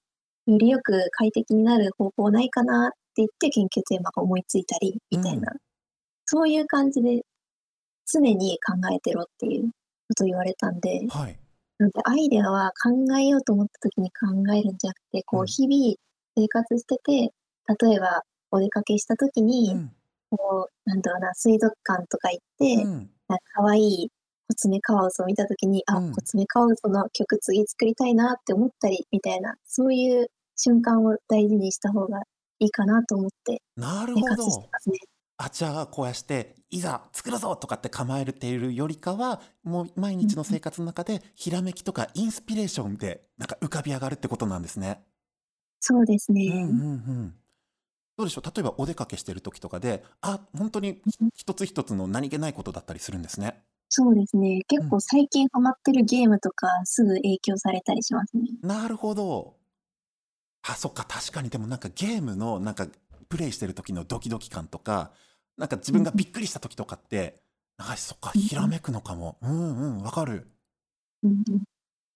[0.47, 5.59] よりよく快適になる方法ないかなって言って研究テーマが思いついたり、みたいな、うん、
[6.27, 7.23] そういう感じで
[8.13, 11.39] 常に考えてろっていうことを言われたんで、はい、
[11.79, 15.97] なんでアイデアは考えようと思った時に考えるんじゃなくて、こう日々
[16.37, 17.33] 生活してて、
[17.87, 19.93] 例えばお出かけした時に、うん、
[20.31, 22.93] こう、なんだろうな、水族館とか行って、うん、
[23.29, 24.09] なんか可愛い
[24.49, 32.21] コツメカワウソを見たときに、あ、うん、コツメカワウソの曲次作りたいなって思ったり、みたいな、そういう瞬間を大事にした方が
[32.59, 34.27] いいかなと思って、なるほど。
[34.27, 34.99] ね、
[35.39, 45.03] あ、じゃあ、こうやして、いざ作るぞとかって構えているよりかは、もう毎日の生活の中で、ひらめきとかインスピレーションで、なんか浮かび上がるってことなんですね。
[45.81, 46.47] そうですね。
[46.47, 47.35] うんうんうん。
[48.17, 48.45] どうでしょう？
[48.45, 51.03] 例えばお出かけしてる時とかで、あ、本当に
[51.35, 53.63] 一つ一つの何気ないことだったりするんですね。
[53.89, 54.61] そうですね。
[54.69, 58.45] 結構最近ハマってるゲームとかすぐ影響されたりしますね。
[58.63, 59.57] なるほど。
[60.63, 62.87] あ、そっか、確かにでもなんかゲームのなんか
[63.33, 65.11] プレイしてる時のドキドキ感とか、
[65.57, 67.41] なんか自分がびっくりした時とかって、
[67.79, 69.39] なんかそっか、ひらめくのかも。
[69.41, 70.53] うんうん、わかる。
[71.23, 71.45] うん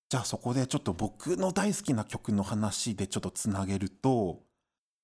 [0.09, 4.45] じゃあそこでちょっと僕の大好きな曲の話でちょっとつなげると、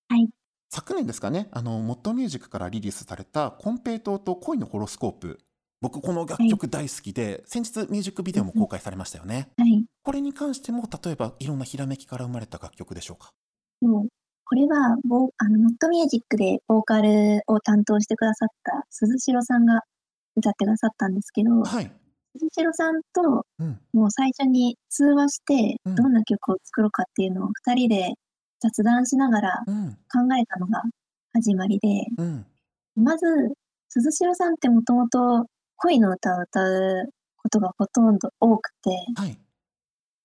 [0.08, 0.28] はい。
[0.70, 5.40] 昨年ですかね、あの、モッドミュージックからリリースされた、コンペイトーと恋のホロスコープ
[5.80, 9.50] 僕この楽曲大好きで、はい、先日ミュージックビデオも公開されましたよね。
[9.56, 9.84] はい。
[10.04, 13.32] これに関しても、例えばいろんなひらめきから生まれた楽曲でしょうか？
[13.80, 14.08] もう、
[14.52, 19.80] これは、ボあの、ノットミュージックでボーカルを担当してくださった鈴代さんが
[20.36, 21.90] 歌ってくださったんですけど、はい。
[22.36, 23.46] 鈴代さんと、
[23.94, 28.12] もう最初に通話して、どんな曲を作ろうかっていうのを二人で
[28.60, 29.72] 雑談しながら考
[30.38, 30.82] えたのが
[31.32, 31.88] 始まりで、
[32.18, 32.44] うん、
[32.94, 33.26] まず、
[33.88, 39.38] 鈴代さんってもともと恋の歌を歌うことがほとんど多くて、はい。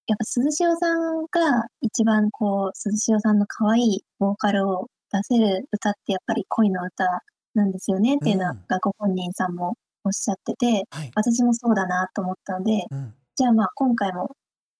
[0.07, 7.05] やっぱ鈴代さんが一番こう、鈴代さんの可愛いボーカルを出せる歌ってやっぱり恋の歌
[7.53, 11.11] なんですよねっていうのがご本人さんもおっしゃってて、はい。
[11.15, 13.13] 私もそうだなと思ったので、うん。
[13.35, 14.31] じゃあまあ今回も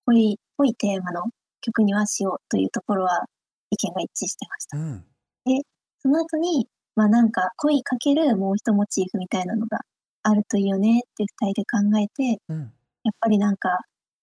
[0.06, 1.24] 恋、恋テーマの
[1.62, 3.26] 曲にはしようというところは
[3.70, 4.78] 意見が一致してました。
[4.78, 5.06] うん。
[5.46, 5.62] で、
[6.00, 9.80] その後に、まあなんか恋かけるもう一モチーフみたいなのが
[10.24, 12.74] あるといいよねって二人で考えて、うん。
[13.04, 13.80] やっぱりなんか、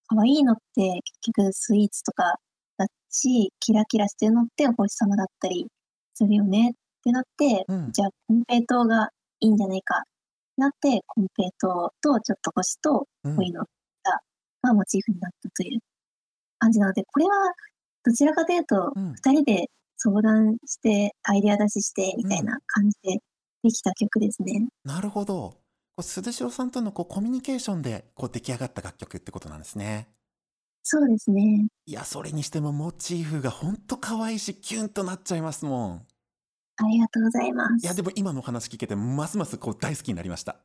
[0.08, 2.34] 可愛いのって結局スイーツとか
[2.76, 5.66] だし、キラキラしてるのってお星様だったり
[6.14, 7.92] するよねってなって、うん。
[7.92, 9.08] じゃあコンペイトーが
[9.40, 10.02] いいんじゃないか
[10.56, 11.70] なって、コンペイトー
[12.02, 14.20] とちょっと星と恋の歌
[14.62, 15.80] がモチーフになったという
[16.58, 17.32] 感じなので、これは
[18.04, 23.18] どちらかというと、うん二人で相談して、アイデア出しして、みたいな感じで
[23.62, 24.66] できた曲ですね。
[24.84, 25.63] なるほど。
[25.96, 30.08] こう鈴代さんとのこうコミュニケーションでこう出来上がった楽曲ってことなんですね。
[30.82, 31.66] そうですね。
[31.86, 36.06] いや、それにしてもモチーフがほんと可愛いし、キュンとなっちゃいますもん。
[36.76, 37.84] ありがとうございます。
[37.84, 40.56] いや、でも今のお話聞けて、ますますこう大好きになりました。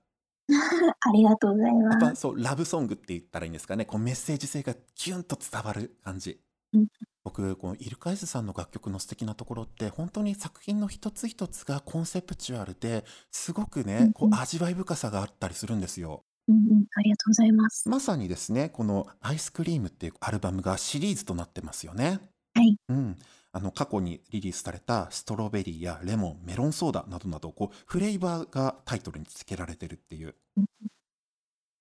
[1.02, 2.00] ありがとうございやっます。
[2.12, 3.86] ぱそう、ラブソングって言ったらいいんですかね。
[3.86, 6.42] こうメッセージ性がキュンと伝わる感じ。
[6.74, 6.88] うん
[7.30, 16.26] 僕、このイルカイズさんの楽曲の素敵なところって、本当に作品の一つ一つがコンセプチュアルで、すごくうんね、こううん味わい深さがあったりするんですよ。
[16.48, 17.88] うんうん、ありがとうございます。
[17.88, 22.20] まさにですね、このアイスクリームっていうアルバムがシリーズとなってますよね。
[22.56, 22.76] はい。
[22.90, 23.16] うん。
[23.52, 30.66] あの、過去にリリースされたストロベリーやレモン、メロンソーダなどなど、こう、フレーバーがタイトルに付けられてるっていううん。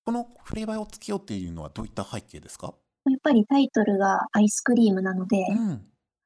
[0.05, 2.75] このフレーバーをつけようっていうのはどういった背景ですか？
[3.11, 5.71] やっぱりタイトルがアイスクリームなので、うん。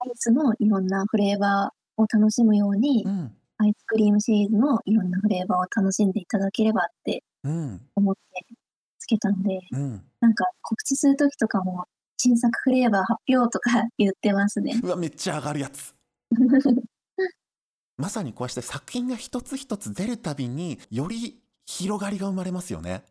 [0.00, 3.32] アイスのいろんなフレーバーを楽しむように、うん。
[3.58, 7.80] アイスクリームシリーズのいろんなフレーバーを楽しんでいただければってうん。
[7.94, 8.46] 思って
[8.98, 10.02] つけたので、うん。
[10.20, 11.84] なんか告知するときとかも、
[12.16, 14.80] 新作フレーバー発表とか言ってますね。
[14.82, 15.94] うわ、めっちゃ上がるやつ。
[17.96, 23.04] まさにこうして作品が一つ一つ出るたびにより広がりが生まれますよね。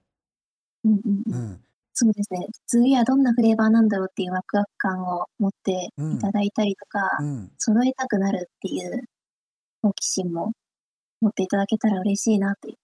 [0.84, 1.64] うんうんうんうん。
[2.04, 2.48] そうですね。
[2.66, 7.52] 次はどんなフレーバーなんだろうっていうワクワク感を持ってうんいただいたりとか、うん。
[7.60, 9.04] 揃えたくなるっていう
[9.84, 10.52] 好奇心も
[11.22, 12.78] 持っていただけたら嬉しいなっていう。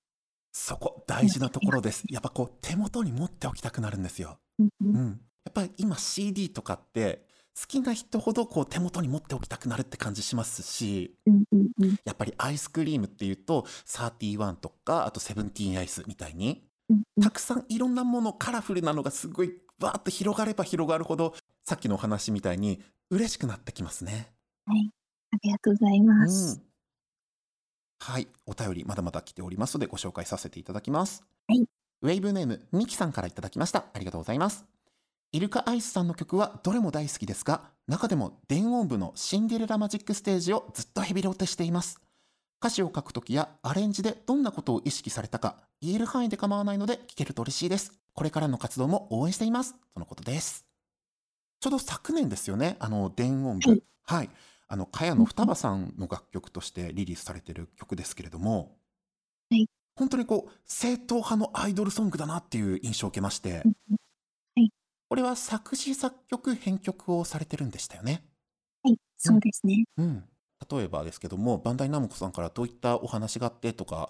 [0.51, 2.03] そこ、大事なところです。
[2.09, 4.37] やっぱこう、手元に持っておきたくなるんですよ。
[4.59, 5.21] うんうんうん。
[5.45, 7.25] やっぱり今 CD とかって、
[7.59, 11.15] 好きな人ほどこう手元に持っておきたくなるって感じしますし、
[12.05, 16.66] やっぱりアイスクリームっていうと、31とか、あとセブンティーンアイスみたいに、
[17.21, 21.33] たくさんいろんなもの、カラフルなのがすごいわーっと広がれば広がるほど、
[21.65, 24.31] さっきのお話みたいに嬉しくなってきますね。
[24.65, 24.89] はい。
[25.31, 26.57] ありがとうございうます。
[26.57, 26.61] ん。
[27.99, 28.27] はい。
[28.45, 31.23] お便りまだまだ来ておりますのでご紹介させていただきます。
[31.47, 31.65] はい。
[32.01, 33.85] ウェイブネーム、ミキさんからいただきました。
[33.93, 34.65] ありがとうございます。
[35.33, 41.99] イルカアイスさんの曲はどれも大好きですが、中でも電音部のシンデレラマジックステージをずっとヘビロテしています。
[42.59, 47.93] 歌詞を書くときやアレンジでどんなことを意識されたか、言える範囲で構わないので聞けると嬉しいです。
[48.13, 49.75] これからの活動も応援しています。
[49.93, 50.65] とのことです。
[51.59, 53.69] ちょうど昨年ですよね、あの、電音部。
[53.69, 54.29] はいはい。
[54.69, 58.77] あの、茅野双葉さんの楽曲としてリリースされている曲ですけれども、
[59.49, 63.61] はい本当にこう、正統派のアイドルソングだなっていう印象を受けまして、は
[64.61, 64.71] い
[65.09, 68.23] これは作詞作曲編曲をされてるんでしたよね。
[68.83, 68.97] はい。
[69.17, 69.85] そうですね。
[69.97, 70.23] うん。
[70.69, 74.09] 例えばですけども、バンダイナムコさんからどういったお話があってとか、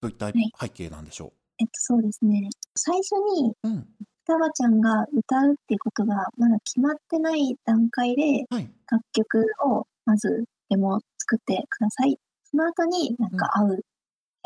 [0.00, 2.48] どういったい背景なんでしょえっと、そうですね。
[2.74, 3.68] 最初にう。
[3.68, 3.88] うん。
[4.26, 8.70] 双葉ちゃんが歌うっていうことがまだ決まってない段階ではい。
[8.90, 12.18] 楽曲をまずデモを作ってください。
[12.44, 13.82] その後になんか合うキ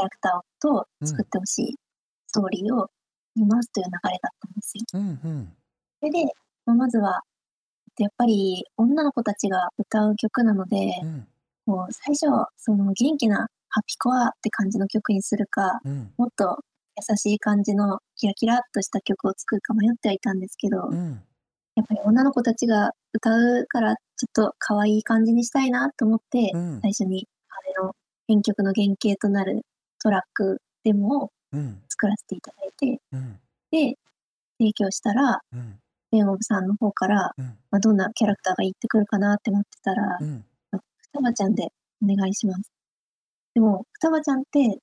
[0.00, 1.76] ャラクターと作ってほしい
[2.26, 2.88] ストーリーを
[3.36, 4.84] 見ますという流れだったんですよ。
[4.94, 5.52] うんうん。
[6.00, 6.32] それで、
[6.66, 7.20] まあまずは、
[7.98, 11.26] やっぱり女の子たちが歌う曲なので、うん。
[11.68, 16.12] もう最初、その元気なハピコアって感じの曲にするか、うん。
[16.16, 16.58] もっと
[16.96, 21.22] 優しい感じのキラキラっとした曲を作るか迷ってはいたんですけど、うん。
[21.74, 26.80] やっぱり女の子たちが歌うからちょっと可愛い感じにしたいなと思って、うん。
[26.80, 27.92] 最初にあれの
[28.26, 29.60] 編曲の原型となる
[30.02, 31.82] トラックデモをうん。
[31.88, 33.40] 作らせていただいて、うん。
[33.70, 33.96] で、
[34.58, 35.80] 提供したら、うん。
[36.12, 37.44] レンオブさんの方から、うん。
[37.70, 40.44] まあ、どんなキャラクターが言ってくるかなって待ってたら、うん。
[41.12, 41.68] 双葉ちゃんで
[42.02, 42.70] お願いします。
[43.54, 44.78] でも、双葉ちゃんって、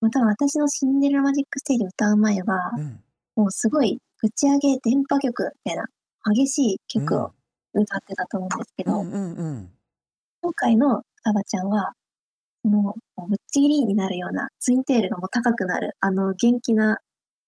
[0.00, 3.00] まあ、多分私のシンデレラマジックステージ歌う前は、うん。
[3.36, 5.86] もうすごいぶち上げ電波曲みたいな
[6.34, 7.32] 激しい曲を
[7.72, 9.70] 歌ってたと思うんですけど、うんうんうん。
[10.42, 11.92] 今回の双葉ちゃんは、
[12.64, 16.98] もうぶっちぎりになるような、ツインテールがもう高くなる、あの元気な、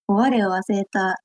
[0.07, 1.17] 我を忘れた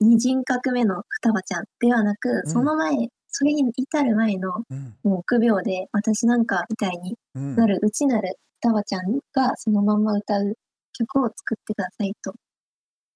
[0.00, 4.96] 二人格目の双葉ちゃんではなく、うんその前、それに至る前のうん。
[5.02, 7.56] もう臆病で私なんかみたいにうん。
[7.56, 10.54] なる内なる双葉ちゃんがそのまんま歌う
[10.92, 12.32] 曲を作ってくださいと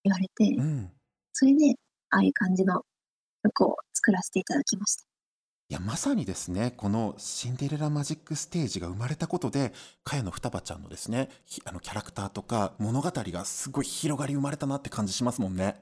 [0.03, 0.91] 言われて、うん。
[1.33, 1.77] それで
[2.11, 2.83] ああいう感じの
[3.45, 5.05] 曲を作らせていただきました。
[5.71, 15.77] いや、まさにですね、このシンデレラマジックステージが生まれたことで、茅野双葉ちゃんのですね、ひあのキャラクターとか物語がすごい広がり生まれたなって感じしますもんね。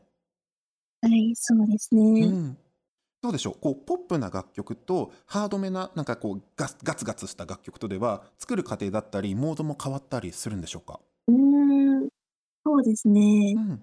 [1.01, 2.27] はい、そうですうね。
[2.27, 2.59] ん。
[3.26, 3.56] どうでしょう？
[3.60, 11.00] こう、ポップな楽曲と、ハードめな、なんかこうガス、ガツガツした楽曲とでは、作る過程だったり、モードも変わったりするんでしょうか？
[11.26, 12.08] うーん、
[12.64, 13.60] そうですねう。
[13.60, 13.82] ん。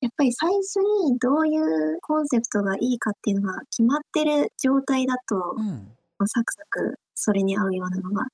[0.00, 0.76] やっぱり最初
[1.06, 5.92] にどういうコンセプトがいいかっていうのが決まってる状態だと、うん。
[6.26, 8.26] サクサクそれに合うようなのが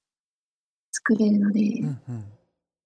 [0.92, 2.14] 作れるので、うんうん。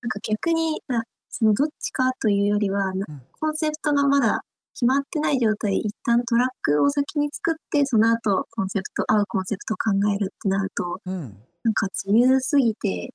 [0.03, 11.37] なんか逆に、なそのどっちかというよりは、なうんコンセプトがまだ決まってない状態、一旦トラックを先に作って、その後コンセプト合うコンセプトを考えるってなると、うん。
[11.65, 13.13] なんか自由すぎて、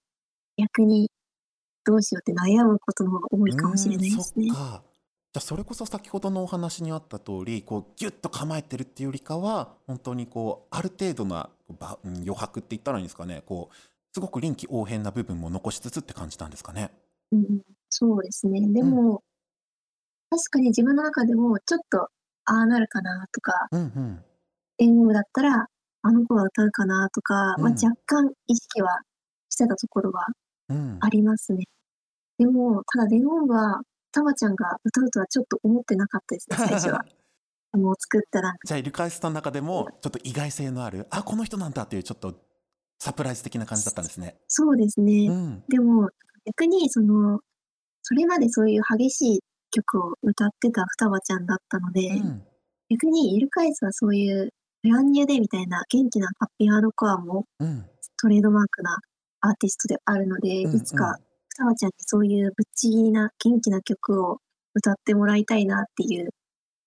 [0.57, 1.09] 逆に
[1.85, 4.47] どうしようって悩むことの方が多いかもしれないですね。
[5.33, 11.49] じゃ、それこそ先ほどのお話にあった通り、こうギュッと構えてるっていうよりかは、本当にこう、ある程度な、
[12.03, 13.75] 余白って言ったらいいんですかね、こう、
[14.13, 16.91] すごく臨機応変な部分も残しつつって感じたんですかね？
[17.33, 18.61] うん、そうですね。
[18.71, 18.91] でうん。
[18.91, 19.23] も
[20.29, 22.09] 確かに自分の中でもちょっと、
[22.47, 24.23] ああなるかなとかうん
[24.79, 25.13] うん。
[25.13, 25.67] だったら、
[26.01, 27.73] あの子は歌うかなとか、ま、うん。
[27.73, 28.99] 若干意識は
[29.49, 30.27] してたところは
[30.69, 30.97] うん。
[31.01, 31.65] ありますね。
[32.37, 37.05] でも、ただ伝言は、たまちゃんが歌うとはちょっと思ってなかったですね、 最初は。
[37.73, 42.39] もう作ったらじゃあ、イルカイスさん中でも、ちょっと意外性のある、あ、この人なんだっていうちょっと
[42.99, 44.37] サプライズ的な感じだったんですね。
[44.47, 45.27] そうですね。
[45.27, 45.63] うん。
[45.67, 46.09] でも、
[46.45, 47.39] 逆にその、
[48.01, 49.43] それまでそういう激しい
[49.75, 52.43] 曲を歌ってた双葉ちゃんだったので、うん。
[52.89, 54.49] 逆にイルカイスはそういう
[54.83, 57.85] ブランニューデーみたいな元気なハッピーハードコアもうん。
[58.21, 58.97] トレードマークな
[59.41, 61.15] アーティストであるので、うんいつかうん。
[61.49, 64.37] 双葉ちゃんにそういうぶっちぎりな元気な曲を
[64.73, 66.29] 歌ってもらいたいなっていう、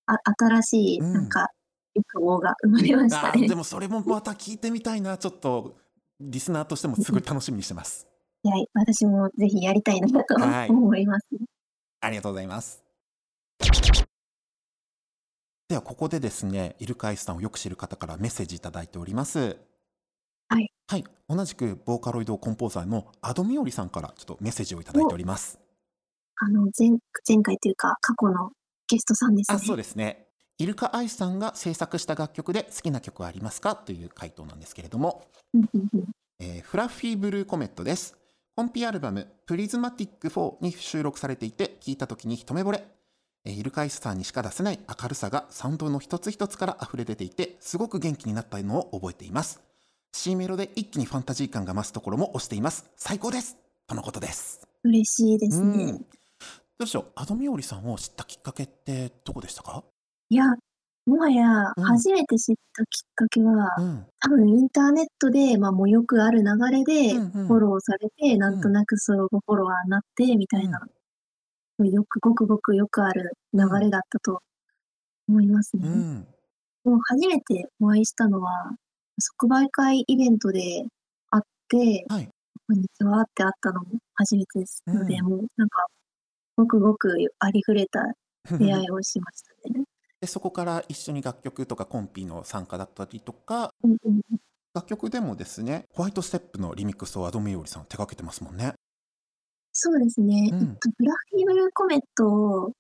[0.07, 1.29] あ新しいなんうん。
[1.29, 1.49] か
[1.95, 3.55] 欲望が生まれましたああ、でね。
[3.55, 5.77] もそれもまた聞いてみたいな、ちょっと
[6.21, 8.07] リスナーとしてもすごい楽しみにしてます。
[8.45, 10.71] いや、私もぜひやりたいなとはい。
[10.71, 11.41] 思いますね。
[12.01, 12.83] ありがとうございます。
[15.69, 19.59] ではここでですね、イルカイスさんをよく知る方からメッセージいただいております。
[20.49, 20.73] はい。
[20.87, 25.15] はい、同じくボーカロイドコンポーザーのアドミオリさんからちょっとメッセージをいただいてお。
[25.15, 25.59] おります。
[26.37, 26.89] あの、前
[27.29, 28.53] 前回というか、過去の
[28.87, 29.83] ゲストさんですあ、そうね。
[29.83, 30.29] ですね。
[30.57, 33.77] イルカアイスさんが制作した楽曲で好きな曲はありますか？
[33.77, 35.27] という回答なんですけれども。
[36.41, 38.17] えーフラッフィーブルーコメットです。
[38.59, 42.85] コンピアルバムプリズマティック4に収録されていて、聴いた時に一目惚れ。
[43.45, 49.61] えーイルカアイスさんにしか出せない明るさがサウンドの一つ一つから溢れ出ていて、すごく元気になったのを覚えています。
[50.13, 52.91] C メロで一気にファンタジー感が増すところも推しています。
[52.97, 54.67] 最高ですとのことです。
[54.83, 55.93] 嬉しいでうすね。
[55.93, 55.99] ん。
[55.99, 56.05] どう
[56.81, 59.85] でしょう、アドミオリさんを知ったきっかけってどこでしたか？
[60.31, 60.43] いや、
[61.09, 62.05] もはやうん。
[62.05, 64.09] 初めて知ったきっかけは、うん。
[64.21, 67.49] 多分インターネットで、ま、もうよくある流れうでんうん。
[67.49, 68.59] フォローされて、なうん。
[68.59, 70.81] んとなくそのフォロワーなってみたいな、
[71.81, 71.91] うん。
[71.93, 73.81] よくごくごくよくある流うん。
[73.81, 74.43] れだったと
[75.29, 75.83] 思いますね。
[75.83, 76.29] うん。
[76.85, 78.73] もう初めてお会いしたのは、
[79.21, 80.85] 即売会イベントで
[81.31, 82.31] 会って、はい。
[82.69, 85.23] こんにちはって会ったのも初めてですうので、ん。
[85.23, 85.87] もうなんか、
[86.57, 88.01] ごくごくありふれた
[88.59, 89.85] 出会いをしましたね。
[90.21, 93.73] で、そこから一緒に楽曲とかコンピの参加だったりとか。
[94.75, 98.75] 楽曲でもですね、ホワイトステップのリミックスをアドミオリさん手掛けてますもんね。
[99.73, 100.51] そうですね。
[100.53, 100.77] うん。
[100.77, 102.73] と、フラフィーブルーコメットを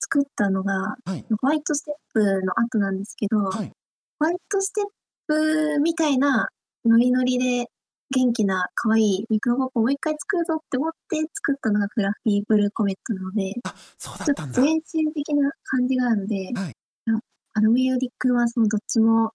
[0.00, 1.24] 作ったのが、はい。
[1.40, 3.72] ホワイトステップの後なんですけど、ホはい。
[4.18, 4.84] ワイトステッ
[5.26, 6.48] プみたいな
[6.84, 7.70] ノリノリで
[8.10, 14.60] 元気な可愛いミクロポップをもう一回作るぞって思って作ったのがフラフィーブルーコメットなので、あ、そうだちょったんだ。
[14.60, 16.72] 前進的な感じがあるので、はい。
[17.06, 17.20] あ、
[17.54, 19.32] アドミオリ君はそのどっちも好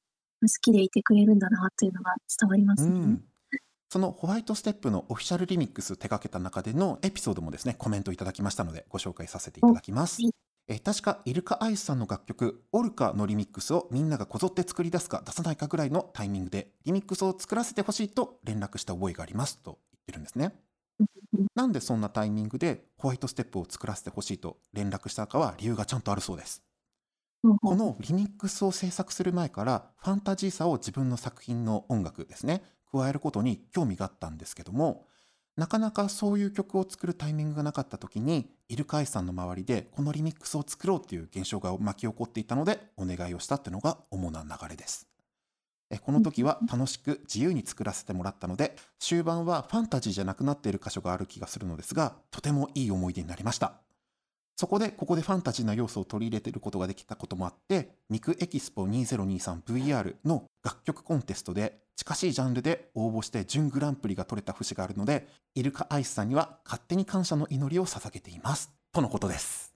[0.62, 2.99] きでいてくれるんだなというのが伝わりまうすね。
[2.99, 3.23] ん。
[3.89, 10.21] そのホワイトステップのオフィシャルリミックス手掛けた中でのエピソードもですね、コメントいただきましたのでご紹介させていたお、だきます。
[10.21, 10.32] はい。
[10.67, 20.56] え、確かイルカアイスさんの楽曲オルカのリミックスをみんながこぞって作り出すか出さないかぐらいのタイミングでリミックスを作らせてほしいと連絡した覚えがありますと言ってるんですね。
[21.54, 26.63] なんでそんなタイミングでホワイトステップを作らせてほしいと連絡したかは理由がちゃんとあるそうです。
[27.62, 35.05] このリミックスを制作する前からファンタジーさを自分の作品の音楽ですね、加えることに興味があったんですけども、
[35.55, 45.08] なかなかそういう曲を作るタイミングがなかった時に、イルカアイスさんの周りでこのリミックスを作ろうっていう現象が巻き起こっていたので、お願いをしたっていうのが主な流れです。
[45.91, 53.85] えこのうん時は楽しく自由に作らせてもらったので、終盤はファンタジーじゃなくなっている箇所がある気がするのですが、とてもいい思い出になりました。
[54.55, 68.71] そこで、ここでファンタジーな要素を取り入れていることができたこともあって、肉エキスポ 2023VR の楽曲コンテストで近しいジャンルで応募して準グランプリが取れた節があるので、イルカアイスさんには勝手に感謝の祈りを捧げています。
[68.93, 69.75] とのことです。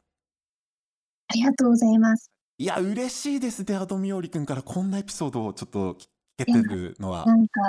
[1.28, 2.32] ありがとうございます。
[2.58, 6.08] いや、嬉しいですね、アドミオリ君からこんなエピソードをちょっと聞
[6.38, 7.26] けてるのは。
[7.26, 7.62] なんか、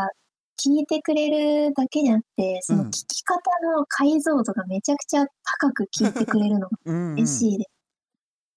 [0.65, 1.31] 聞いてくれ
[1.69, 2.91] るだけじゃなくて、その聞うん。
[2.91, 3.41] き方
[3.79, 5.27] の解像度がめちゃくちゃ
[5.61, 7.13] 高く聞いてくれるのがうんうん。
[7.15, 7.71] 嬉しいです。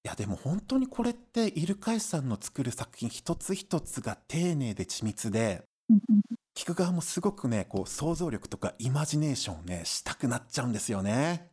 [0.06, 6.22] いや、でも本当にこれって、イルカイスさんの作る作品一つ一つが丁寧で緻密で、うんうん。
[6.56, 11.50] 聞く側もすごくね、こう想像力とかイマジネーションをね、したくなっちゃうんですよね。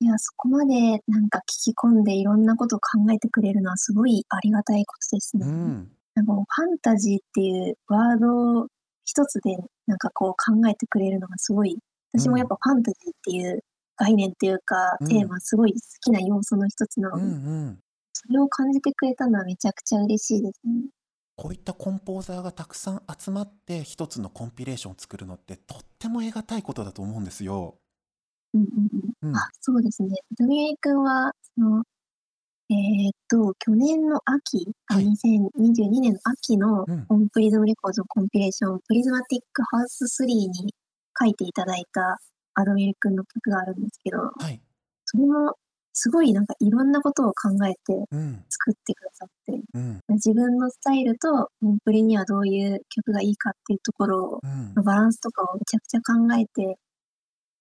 [0.00, 5.46] いや、そこまでなんか聞き込んでいろんなことを考えてくれるのはすごいありがたいことですね。
[5.46, 5.90] うん。
[6.14, 8.68] なんかファンタジーっていうワード
[9.08, 9.56] 一つで
[9.86, 11.78] なんかこう考えてくれるのがすごい、
[12.12, 13.64] 私もやっぱファンタジーっていう
[13.96, 17.34] 概念っていうか、うんテーマすごい好きな要素の一つなので、うんう
[17.70, 17.78] ん。
[18.12, 20.90] それを感じてくれたのはめちゃくちゃ嬉しいですね。
[21.36, 27.78] こういったコンポーザーがたくさん集まって一つのコンピレーションを作るのってとっても得難いことだと思うんですよ。
[28.52, 28.68] うんうん
[29.22, 29.30] うん。
[29.30, 29.36] うん。
[29.36, 30.16] あ、そうですね。
[30.38, 31.84] ドミエイ君は、その、
[32.70, 35.04] えーっと、去年の秋、あ、はい。
[35.06, 37.06] 2022年の秋のうん。
[37.08, 40.74] オンプリズムレコードのコンピレーション、プリズマティックハウス3に
[41.18, 42.18] 書いていただいた
[42.54, 44.60] アドミエル君の曲があるんですけど、はい。
[45.06, 45.54] それも
[45.94, 48.44] すごいなんかいろんなことを考えてうん。
[48.48, 50.00] 作ってくださって、うん。
[50.10, 54.74] 自分のスタイルとオンプリにはどういう曲がいいかっていうところうん。
[54.74, 56.78] のバランスとかをめちゃくちゃ考えて、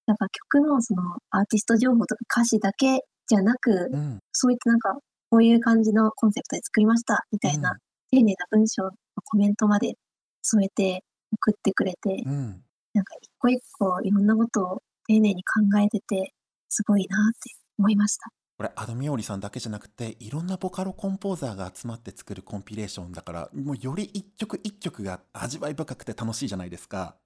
[0.05, 4.19] なんか曲のそのアーティスト情報とか歌詞だけじゃなく、うん。
[4.39, 4.95] そういったなんか
[5.31, 7.77] こういう感じのコンセプトで作りましたみたいなうん。
[8.11, 8.91] 丁寧な文章の
[9.25, 9.95] コメントまで
[10.41, 12.63] 添えて送ってくれて、うん。
[12.93, 16.33] なんか一個一個いろんなことを丁寧に考えてて、
[16.69, 18.29] すごいなって思いました。
[18.57, 27.17] これ、アドミオリさんだけじゃなくて、いろんなボカロコンポーザーが集まって作るコンピレーションだから、もうより一曲一曲が味わい深くて楽しいじゃないですか。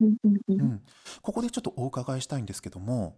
[0.00, 0.40] うんうんう。
[0.48, 0.82] うんん。
[1.20, 3.14] ここでちょっとお伺いしたいんですけども、はい。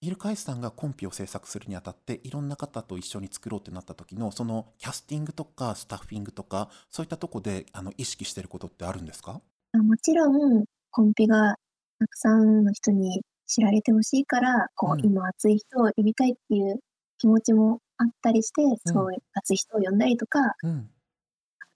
[0.00, 9.40] イルカイスさんがコンピを制作するにあたって、いろんな方と一緒に作ろうってなった時の、そのキャスティングとかスタッフィングとか、そういったとこで、あの、意識してることってあるんですか
[9.72, 11.56] もちろん、コンピが
[11.98, 16.78] たくさんの人に知られてほしいから、こう、今熱い人を呼びたいっていう
[17.18, 18.76] 気持ちもあったりして、うん。
[18.84, 20.90] そういう熱い人を呼んだりとか、うん。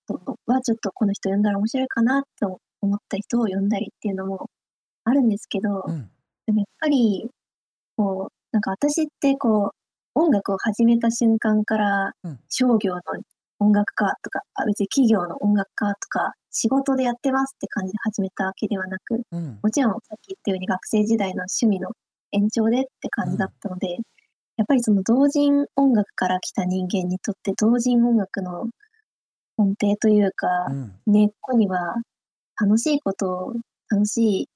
[0.08, 4.48] あとはちょっとこの人呼んだら面白いかなと思った人を呼んだりっていうのも
[5.02, 5.82] あるんですけど、
[6.46, 7.28] でもやっぱり、
[7.96, 12.40] こう、なんか私ってこう、音楽を始めた瞬間からうん。
[12.50, 13.02] 商業の
[13.60, 19.58] 音楽家とか、あ別に企業の音楽家とか、仕事でやってますって感じで始めたわけではなく、うん。
[19.62, 21.90] もちろんさっき言ったように学生時代の趣味の
[22.32, 23.54] 延長でって感じだっうん。
[23.60, 23.98] たので、
[24.56, 28.66] やっぱりその同人音楽から来た人間にとって同人音楽の
[29.58, 30.92] 根底というか、うん。
[31.06, 31.96] 根っこには
[32.60, 33.54] 楽しいことを
[33.90, 34.48] 楽し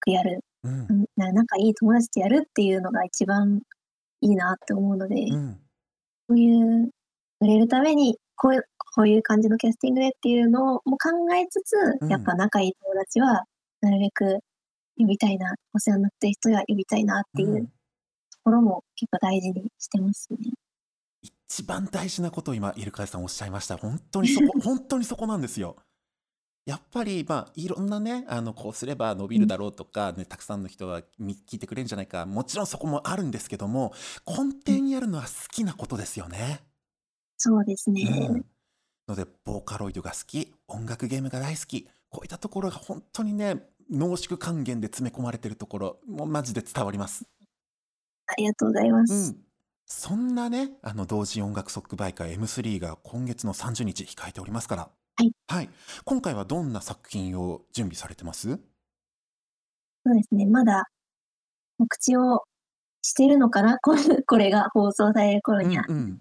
[0.00, 1.06] くやる、うん。
[1.16, 3.60] 仲いい友達とやるっていうのが一番
[4.20, 5.60] いいなって思うので、うん。
[6.28, 6.90] そういう
[7.40, 8.62] 売れるためにこういう
[8.96, 12.08] こういう感じのキャスティングでっていうのも考えつつ、うん。
[12.08, 13.44] やっぱ仲いい友達は
[13.80, 14.40] なるべく
[14.96, 17.36] 呼びたいな、お世話になってる人は呼びたいなっう。
[17.36, 17.72] ていうんと
[18.44, 20.38] ころも結構大事にしてますね。
[21.22, 23.76] 一番大事なことを今、イルカイさんおっしゃいました。
[23.76, 25.76] 本当にそこ、 本当にそこなんですよ。
[26.66, 29.44] やっぱり、まあ、いろんなね、あの、こうすれば伸びうん。
[29.44, 32.24] るだろうとか、ね、たくさんの人がみ聞いてくれるんじゃないか。
[32.24, 33.92] もちろんそこもあるんですけども、
[34.26, 34.78] 根うん。
[34.78, 36.64] 底にあるのは好きなことですよね。
[37.36, 38.34] そうですうね。
[38.38, 38.44] ん。
[39.08, 47.26] ので、ボーカロイドが好き、音楽ゲームが大好き、こういったところが本当にね、濃縮還元で詰め込まれてるところ、もうマジで伝わります。
[48.26, 49.32] ありがとうございまうす。
[49.32, 49.44] ん。
[49.86, 54.90] そんなね、あの、同人音楽即売会 M3 が今月の30日控えておりますから。
[55.16, 55.34] はい。
[55.48, 55.68] はい。
[56.04, 58.58] 今回はどんな作品を準備されてます？
[60.06, 60.44] そうですね。
[60.46, 60.84] まだ
[61.78, 62.44] 告知を
[63.02, 63.78] してるのかな？
[63.82, 63.94] こ
[64.26, 65.84] これが放送される頃うには。
[65.84, 66.20] んうん。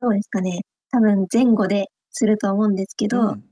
[0.00, 0.62] どうですかね？
[0.92, 3.50] 多分前後ですると思うんですけうど、ん。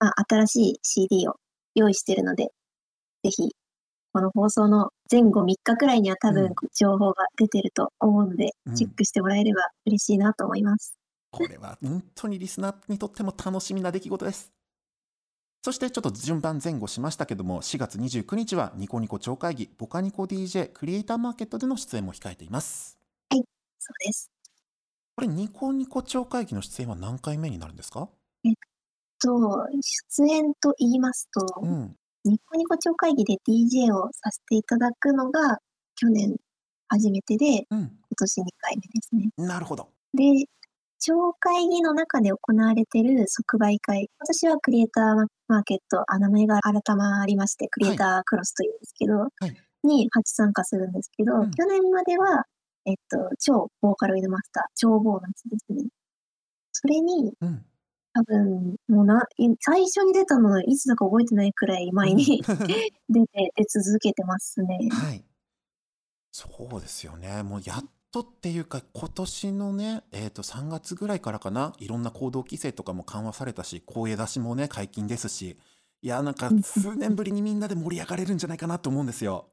[0.00, 1.36] まあ、新しい CD を
[1.74, 2.46] 用意してるので、
[3.24, 3.50] ぜひ、
[4.14, 6.54] この放送の前後3日くらいには多分うん。
[6.74, 8.74] 情報が出てると思うので、うん。
[8.74, 10.90] チェックしてもらえれば嬉しいなと思います。
[11.36, 14.52] これは本当にリスナーにとっても楽しみな出来事です。
[15.64, 22.98] そしてちょっと順番前後しましたけども、4月29日はニコニコ超会議、ボカニコ DJ クリエイターマーケットでの出演も控えています。
[23.30, 23.42] はい、
[23.78, 24.30] そうです。
[25.16, 28.08] これニコニコ超会議の出演は何回目になるんですか？
[28.44, 28.54] えっ
[29.18, 31.96] と、出演と言いますと、うん。
[32.24, 35.58] ニコニコ超会議で DJ をさせていただくのが
[35.96, 36.36] 去年
[36.88, 37.78] 初めてで、うん。
[37.78, 39.30] 今年2回目ですね。
[39.38, 39.88] なるほど。
[40.12, 40.22] で、
[41.00, 44.10] 超会議の中で行われている即売会。
[44.18, 47.98] 私はクリエイターマーケット、あ、名前が改まりまして、クリエイはい。
[47.98, 49.56] タークロスというんですけど、はい。
[49.84, 51.50] に初参加するんですけど、うん。
[51.50, 52.44] 去年までは、
[52.86, 55.88] えっと、超ボーカロイドマスター、超ボーナスですね。
[56.72, 57.66] それに、うん。
[58.14, 61.94] 多分、もうな、い最初に出たのいつだか覚えてないくらいうん。
[61.96, 62.42] 前 に
[63.08, 64.78] 出て、出続けてますね。
[64.90, 65.24] はい。
[66.32, 67.42] そうですよね。
[67.42, 67.84] もうやっ
[68.14, 75.58] とっていうか、今年のね、えっと、3月ぐらいからかな、いろんな行動規制とかも緩和されたし、声出しもね、解禁ですし、
[76.00, 79.48] いやなんか数年ぶりにみんなで盛り上がれるんじゃないかなと思うんですよ。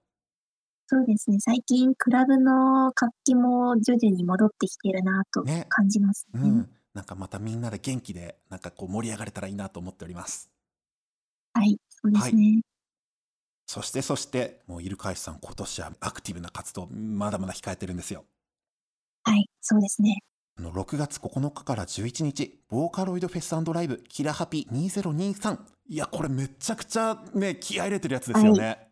[0.86, 1.38] そうですね。
[1.40, 5.66] 最近クラブの活気も徐々に戻ってきてるなとね。
[5.70, 6.42] 感じますね。
[6.42, 6.70] うん。
[6.94, 10.52] なんかまたみんなで元気でなんかこう盛り上がれたらいいなと思っております。
[11.54, 12.44] はい、そうではすね。
[12.44, 12.62] い。
[13.66, 18.26] そしてそしてもうイルカイスさん今年はアクティブな活動まだまだ控えてるんですよ。
[19.24, 20.20] はい、そうですね。
[20.58, 25.60] あの6月9日から11日、ボーカロイドフェスライブ、キラハピ2023。
[25.88, 28.66] いや、これめちゃくちゃね、気合入れてるやつですよね。
[28.66, 28.88] はい、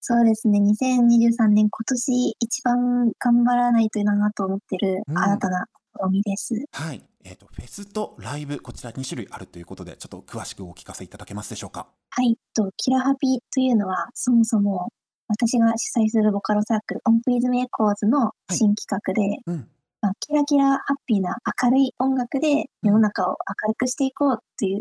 [0.00, 0.60] そうですね。
[0.60, 5.66] 2023年、今年一番頑張らないといけないなと思ってる新たな
[6.08, 6.54] 試みです。
[6.54, 7.02] うん、はい。
[7.24, 11.88] えっ、ー、と、フェスとライブ、こちら2種類あるということで、ちょっと詳しくお聞かせいただけますでしょうか？
[12.10, 12.36] はい。
[12.54, 14.90] と、キラハピというのは、そもそも
[15.28, 19.68] 私が主催するボカロサークル、オンプイズメイコーズの新企画で、はいうん
[20.04, 24.80] まあ、キラキラハッピーな明るい音楽で世の中を明るくしていこうという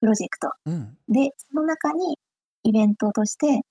[0.00, 0.50] プロジェクト。
[0.66, 2.18] うん、で、その中に
[2.64, 3.62] イベントとして、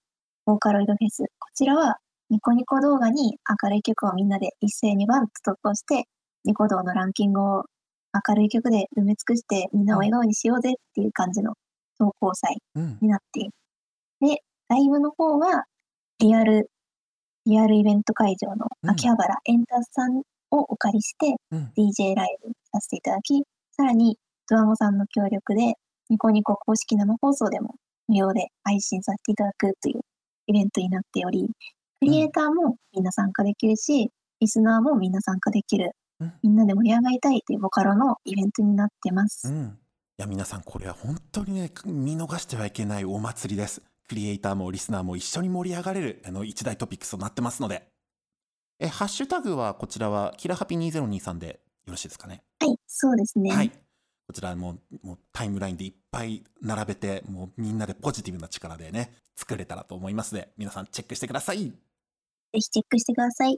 [0.48, 1.24] ボーカロイドフェス。
[1.38, 1.98] こちらは
[2.32, 6.06] ニコニコ動画に明るい曲をみんなで一斉にバンと投稿して、
[6.46, 7.66] ニコ動のランキングを
[8.28, 11.54] 明るい曲で埋め尽くしてみんなを笑顔にしようぜっていう感じの
[12.00, 12.58] 投稿祭
[13.02, 13.52] になっている。
[14.22, 15.66] うん、で、ライブの方は
[16.20, 16.72] リアル、
[17.46, 21.36] リアルイベント会場の秋葉原エンタスさんをお借りして、
[21.78, 24.18] DJ ライブさせていただき、さらに
[24.50, 25.76] ドラゴさんの協力で、
[26.10, 27.76] ニコニコ公式生放送でも
[28.08, 30.02] 無料で配信させていただくという
[30.48, 31.48] イベントになっており、
[32.00, 34.10] クリエイターもみんな参加できるし、
[34.40, 35.92] リスナーもみんな参加できる、
[36.42, 39.50] みんなで盛り上がりたいというボカロのイベントになってます。
[39.50, 39.78] うん、
[40.18, 43.84] いや皆さんこれは本当にね見逃してはいけないお祭りです。
[44.08, 47.88] クリエイターもリスナーも一緒に盛り上がれるあの一大トピックスとなってますので。
[48.80, 52.44] え、ハッシュタグはこちらは、キラハピ2023でよろしいですかね？
[52.60, 53.52] はい、そうですね。
[53.52, 53.70] はい。
[53.70, 61.70] こちらももうタイムラインでいっぱい並べて、もうみんなでポジティブな力でね、作れたらと思いますので、皆さんチェックしてください。
[61.70, 61.74] ぜ
[62.54, 63.58] ひチェックしてください。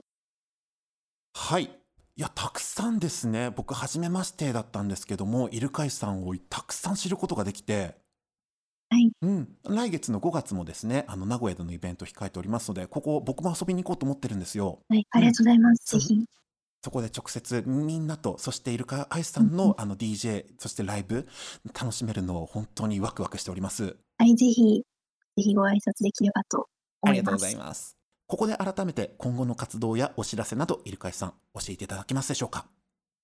[1.34, 1.64] はい。
[1.64, 1.68] い
[2.16, 3.50] や、たくさんですね。
[3.50, 7.99] 僕、初めましてだったんですけども、イルカイさんをたくさん知ることができて、はい。
[9.22, 9.56] うん。
[9.68, 14.80] 来月の5月もですね、あの、名古屋でのイベント控えておりますので、ここ、僕も遊びに行こうと思ってるんですよ。
[14.88, 15.92] はい、ありがとうございます。
[15.92, 16.24] ぜひ。
[16.82, 21.28] そこで直接みんなと、そしてイルカアイスさんのあの DJ、そしてライブ、
[21.78, 23.98] 楽しめるのを本当にワクワクしております。
[24.16, 24.78] はい、ぜひ、
[25.36, 26.68] ぜひご挨拶できればと
[27.02, 27.98] ありがとうございます。
[28.26, 32.64] ここで改めて今後の活動やお知らせなど、イルカアイスさん、教えていただけますでしょうか？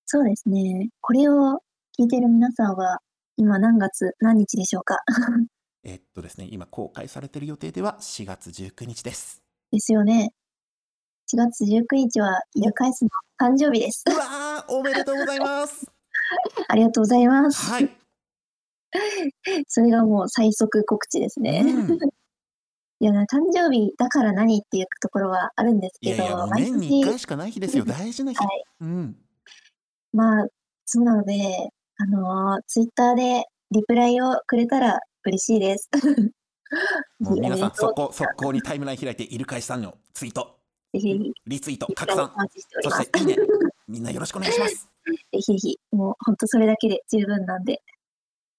[0.04, 0.90] そうですね。
[1.00, 1.62] これを
[1.98, 2.98] 聞いている皆さんは、
[3.38, 4.98] 今何月何日でしょうか？
[5.88, 9.40] えっとですね、今公開されている予定では4月19日です。
[9.70, 10.32] ですよね。
[11.32, 14.02] 4月19日はイルカイスの誕生日です。
[14.10, 15.86] うわー、おめでとうございます。
[16.66, 17.70] ありがとうございます。
[17.70, 17.96] はい。
[19.68, 21.62] それがもう最速告知ですね。
[21.64, 21.94] うん、
[22.98, 27.84] いや、誕生日だから何っていうところはあるんですけど、いやいや年に1回しかない日ですよ。
[27.84, 28.38] 大事な日。
[28.38, 28.64] はい。
[28.80, 29.16] うん。
[30.12, 30.46] まあ、
[30.84, 35.00] そうなので、あのー、ツイッターでリプライをくれたら
[35.30, 35.90] 嬉しいです。
[37.20, 40.58] もう皆さん、速攻、速攻にタイムライン開いて、イルカイさんのツイート、
[40.92, 42.32] リツイート、拡散、
[42.82, 43.36] そしていいね、
[43.88, 44.88] みんなよろしくお願いします。
[45.06, 47.82] ぜひぜひ、もう本当それだけで十分なんで。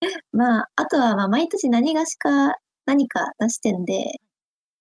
[0.31, 2.55] まあ、あとは、まあ、毎年何がしか
[2.85, 4.21] 何か出してんで、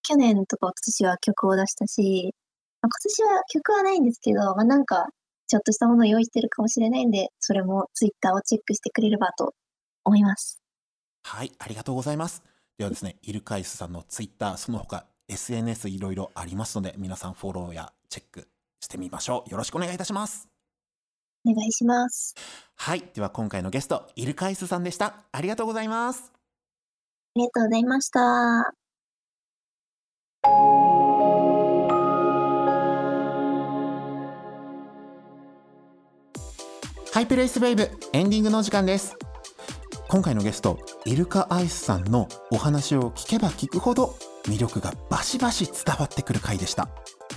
[0.02, 2.34] 去年とか今年は曲を出したし、
[2.82, 5.06] まあ、今年は曲はないんですけど、まあ、なんか、
[5.48, 9.54] ちょっとしたものを用意してるかもしれないんで、それもツイッターをチェックしてくれればと
[10.04, 10.60] 思います。
[11.26, 12.44] はい、ありがとうございます。
[12.78, 18.46] ではですね、イルカイスさんのツイッター、その他 SNS いろいろありますので、皆さんフォローやチェック
[18.78, 19.50] してみましょう。
[19.50, 20.48] よろしくお願いいたします。
[21.44, 22.36] お願いします。
[22.76, 25.24] はい、では今回のゲスト、イルカイスさんでした。
[25.32, 26.30] ありがとうございます。
[26.32, 26.38] あ
[27.34, 28.20] りがとうございました。
[37.12, 39.16] ハイプレイスウェーブエンディングの時間です。
[40.08, 46.88] 今回のゲストイルカアイスさんのお話を聞けば聞くほど魅力がバシバシ伝わってくる回でした。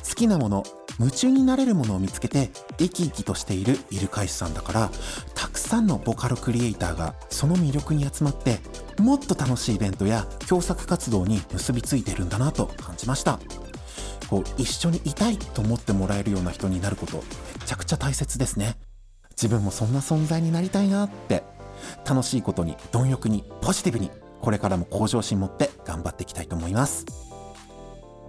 [0.07, 0.63] 好きなもの
[0.99, 4.91] 夢中になれるものを見つけて生き生きとしているイルカアイスさんだから
[5.33, 8.59] たくさんのボカロクリエイターがその魅力に集まって
[8.99, 13.39] もっと楽しいイベントや共作活動に結びついてるんだなと感じました。
[14.29, 17.23] こう一緒にいたいと思ってもらえるような人になることめ
[17.65, 18.77] ちゃくちゃ大切ですね。
[19.31, 21.43] 自分もそんな存在になりたいなって
[22.07, 24.11] 楽しいことに貪欲にポジティブに
[24.41, 27.05] これからも向上心持って頑張っていきたいと思います。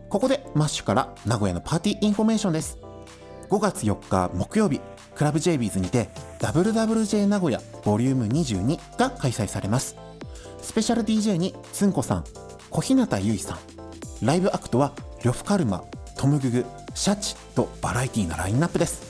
[0.08, 2.78] ここでマッシュから名古屋のパーティーインフォメーションです。
[3.48, 4.80] 5月4日木曜日
[5.14, 6.08] クラブ JBs にて
[6.40, 9.96] WWJ 名古屋ボリューム22が開催されます。
[10.60, 12.24] スペシャル DJ につんこさん
[12.70, 13.58] 小日向ゆいさん。
[14.26, 14.92] ライブアクトは
[15.24, 15.84] 呂布カルマ
[16.16, 19.02] トムググシャチとバラエティーなラインナップです。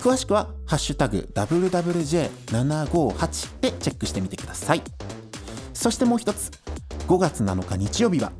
[0.00, 4.82] 詳しくは「ハッシュタグ #WWJ758」でチェックしてみてください。
[5.72, 6.50] そしてもう一つ
[7.06, 8.32] 5月7日日曜日は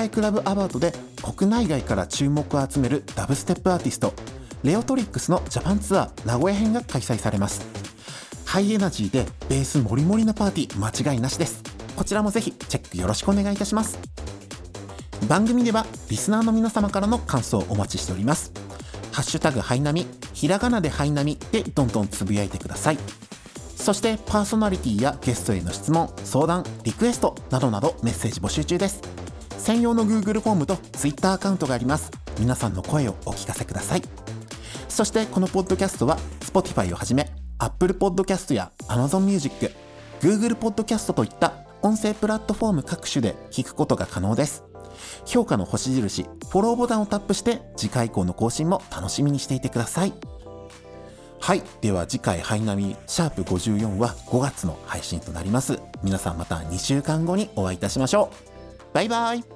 [0.00, 4.14] 栄クラブアワードで国内外から注目を集めるダブステップアーティスト
[4.62, 7.62] レオトリックスのジャパンツアー名古屋編が開催されます。
[8.44, 11.62] ハイエナジーでベースもりもりなパーティー間違いなしです。
[11.96, 13.98] こちらもぜひチェックよろしくお願いいたします。
[15.28, 18.52] 番組ではリスナーの皆様からの感想をお待ちしております。
[19.14, 22.98] ハッシュタグハイナミひらがなでハイナミでどんどんつぶやいてください。
[23.76, 29.00] そしてパーソナリティやゲストへの質問相談リクエストなどなどメッセージ募集中です。
[29.56, 32.10] 専用の Google フォームと Twitter アカウントがあります。
[32.40, 34.02] 皆さんの声をお聞かせください。
[34.88, 39.70] そしてこのポッドキャストは Spotify をはじめ Apple Podcast や Amazon Music
[40.20, 41.52] Google Podcast といった
[41.82, 44.73] 音声プラットフォーム各種で聞くことが可能です。
[45.26, 50.12] 評価の星印フォローボタンをタップして次回以降の更新も楽しみにしていてください。
[51.40, 51.62] はい。
[51.82, 55.78] では次回ハイナミシャープ54は5月の配信となります。
[56.02, 58.30] 皆さんまた2週間後にお会いいたしましょ
[58.90, 58.94] う。
[58.94, 59.53] バイバイ。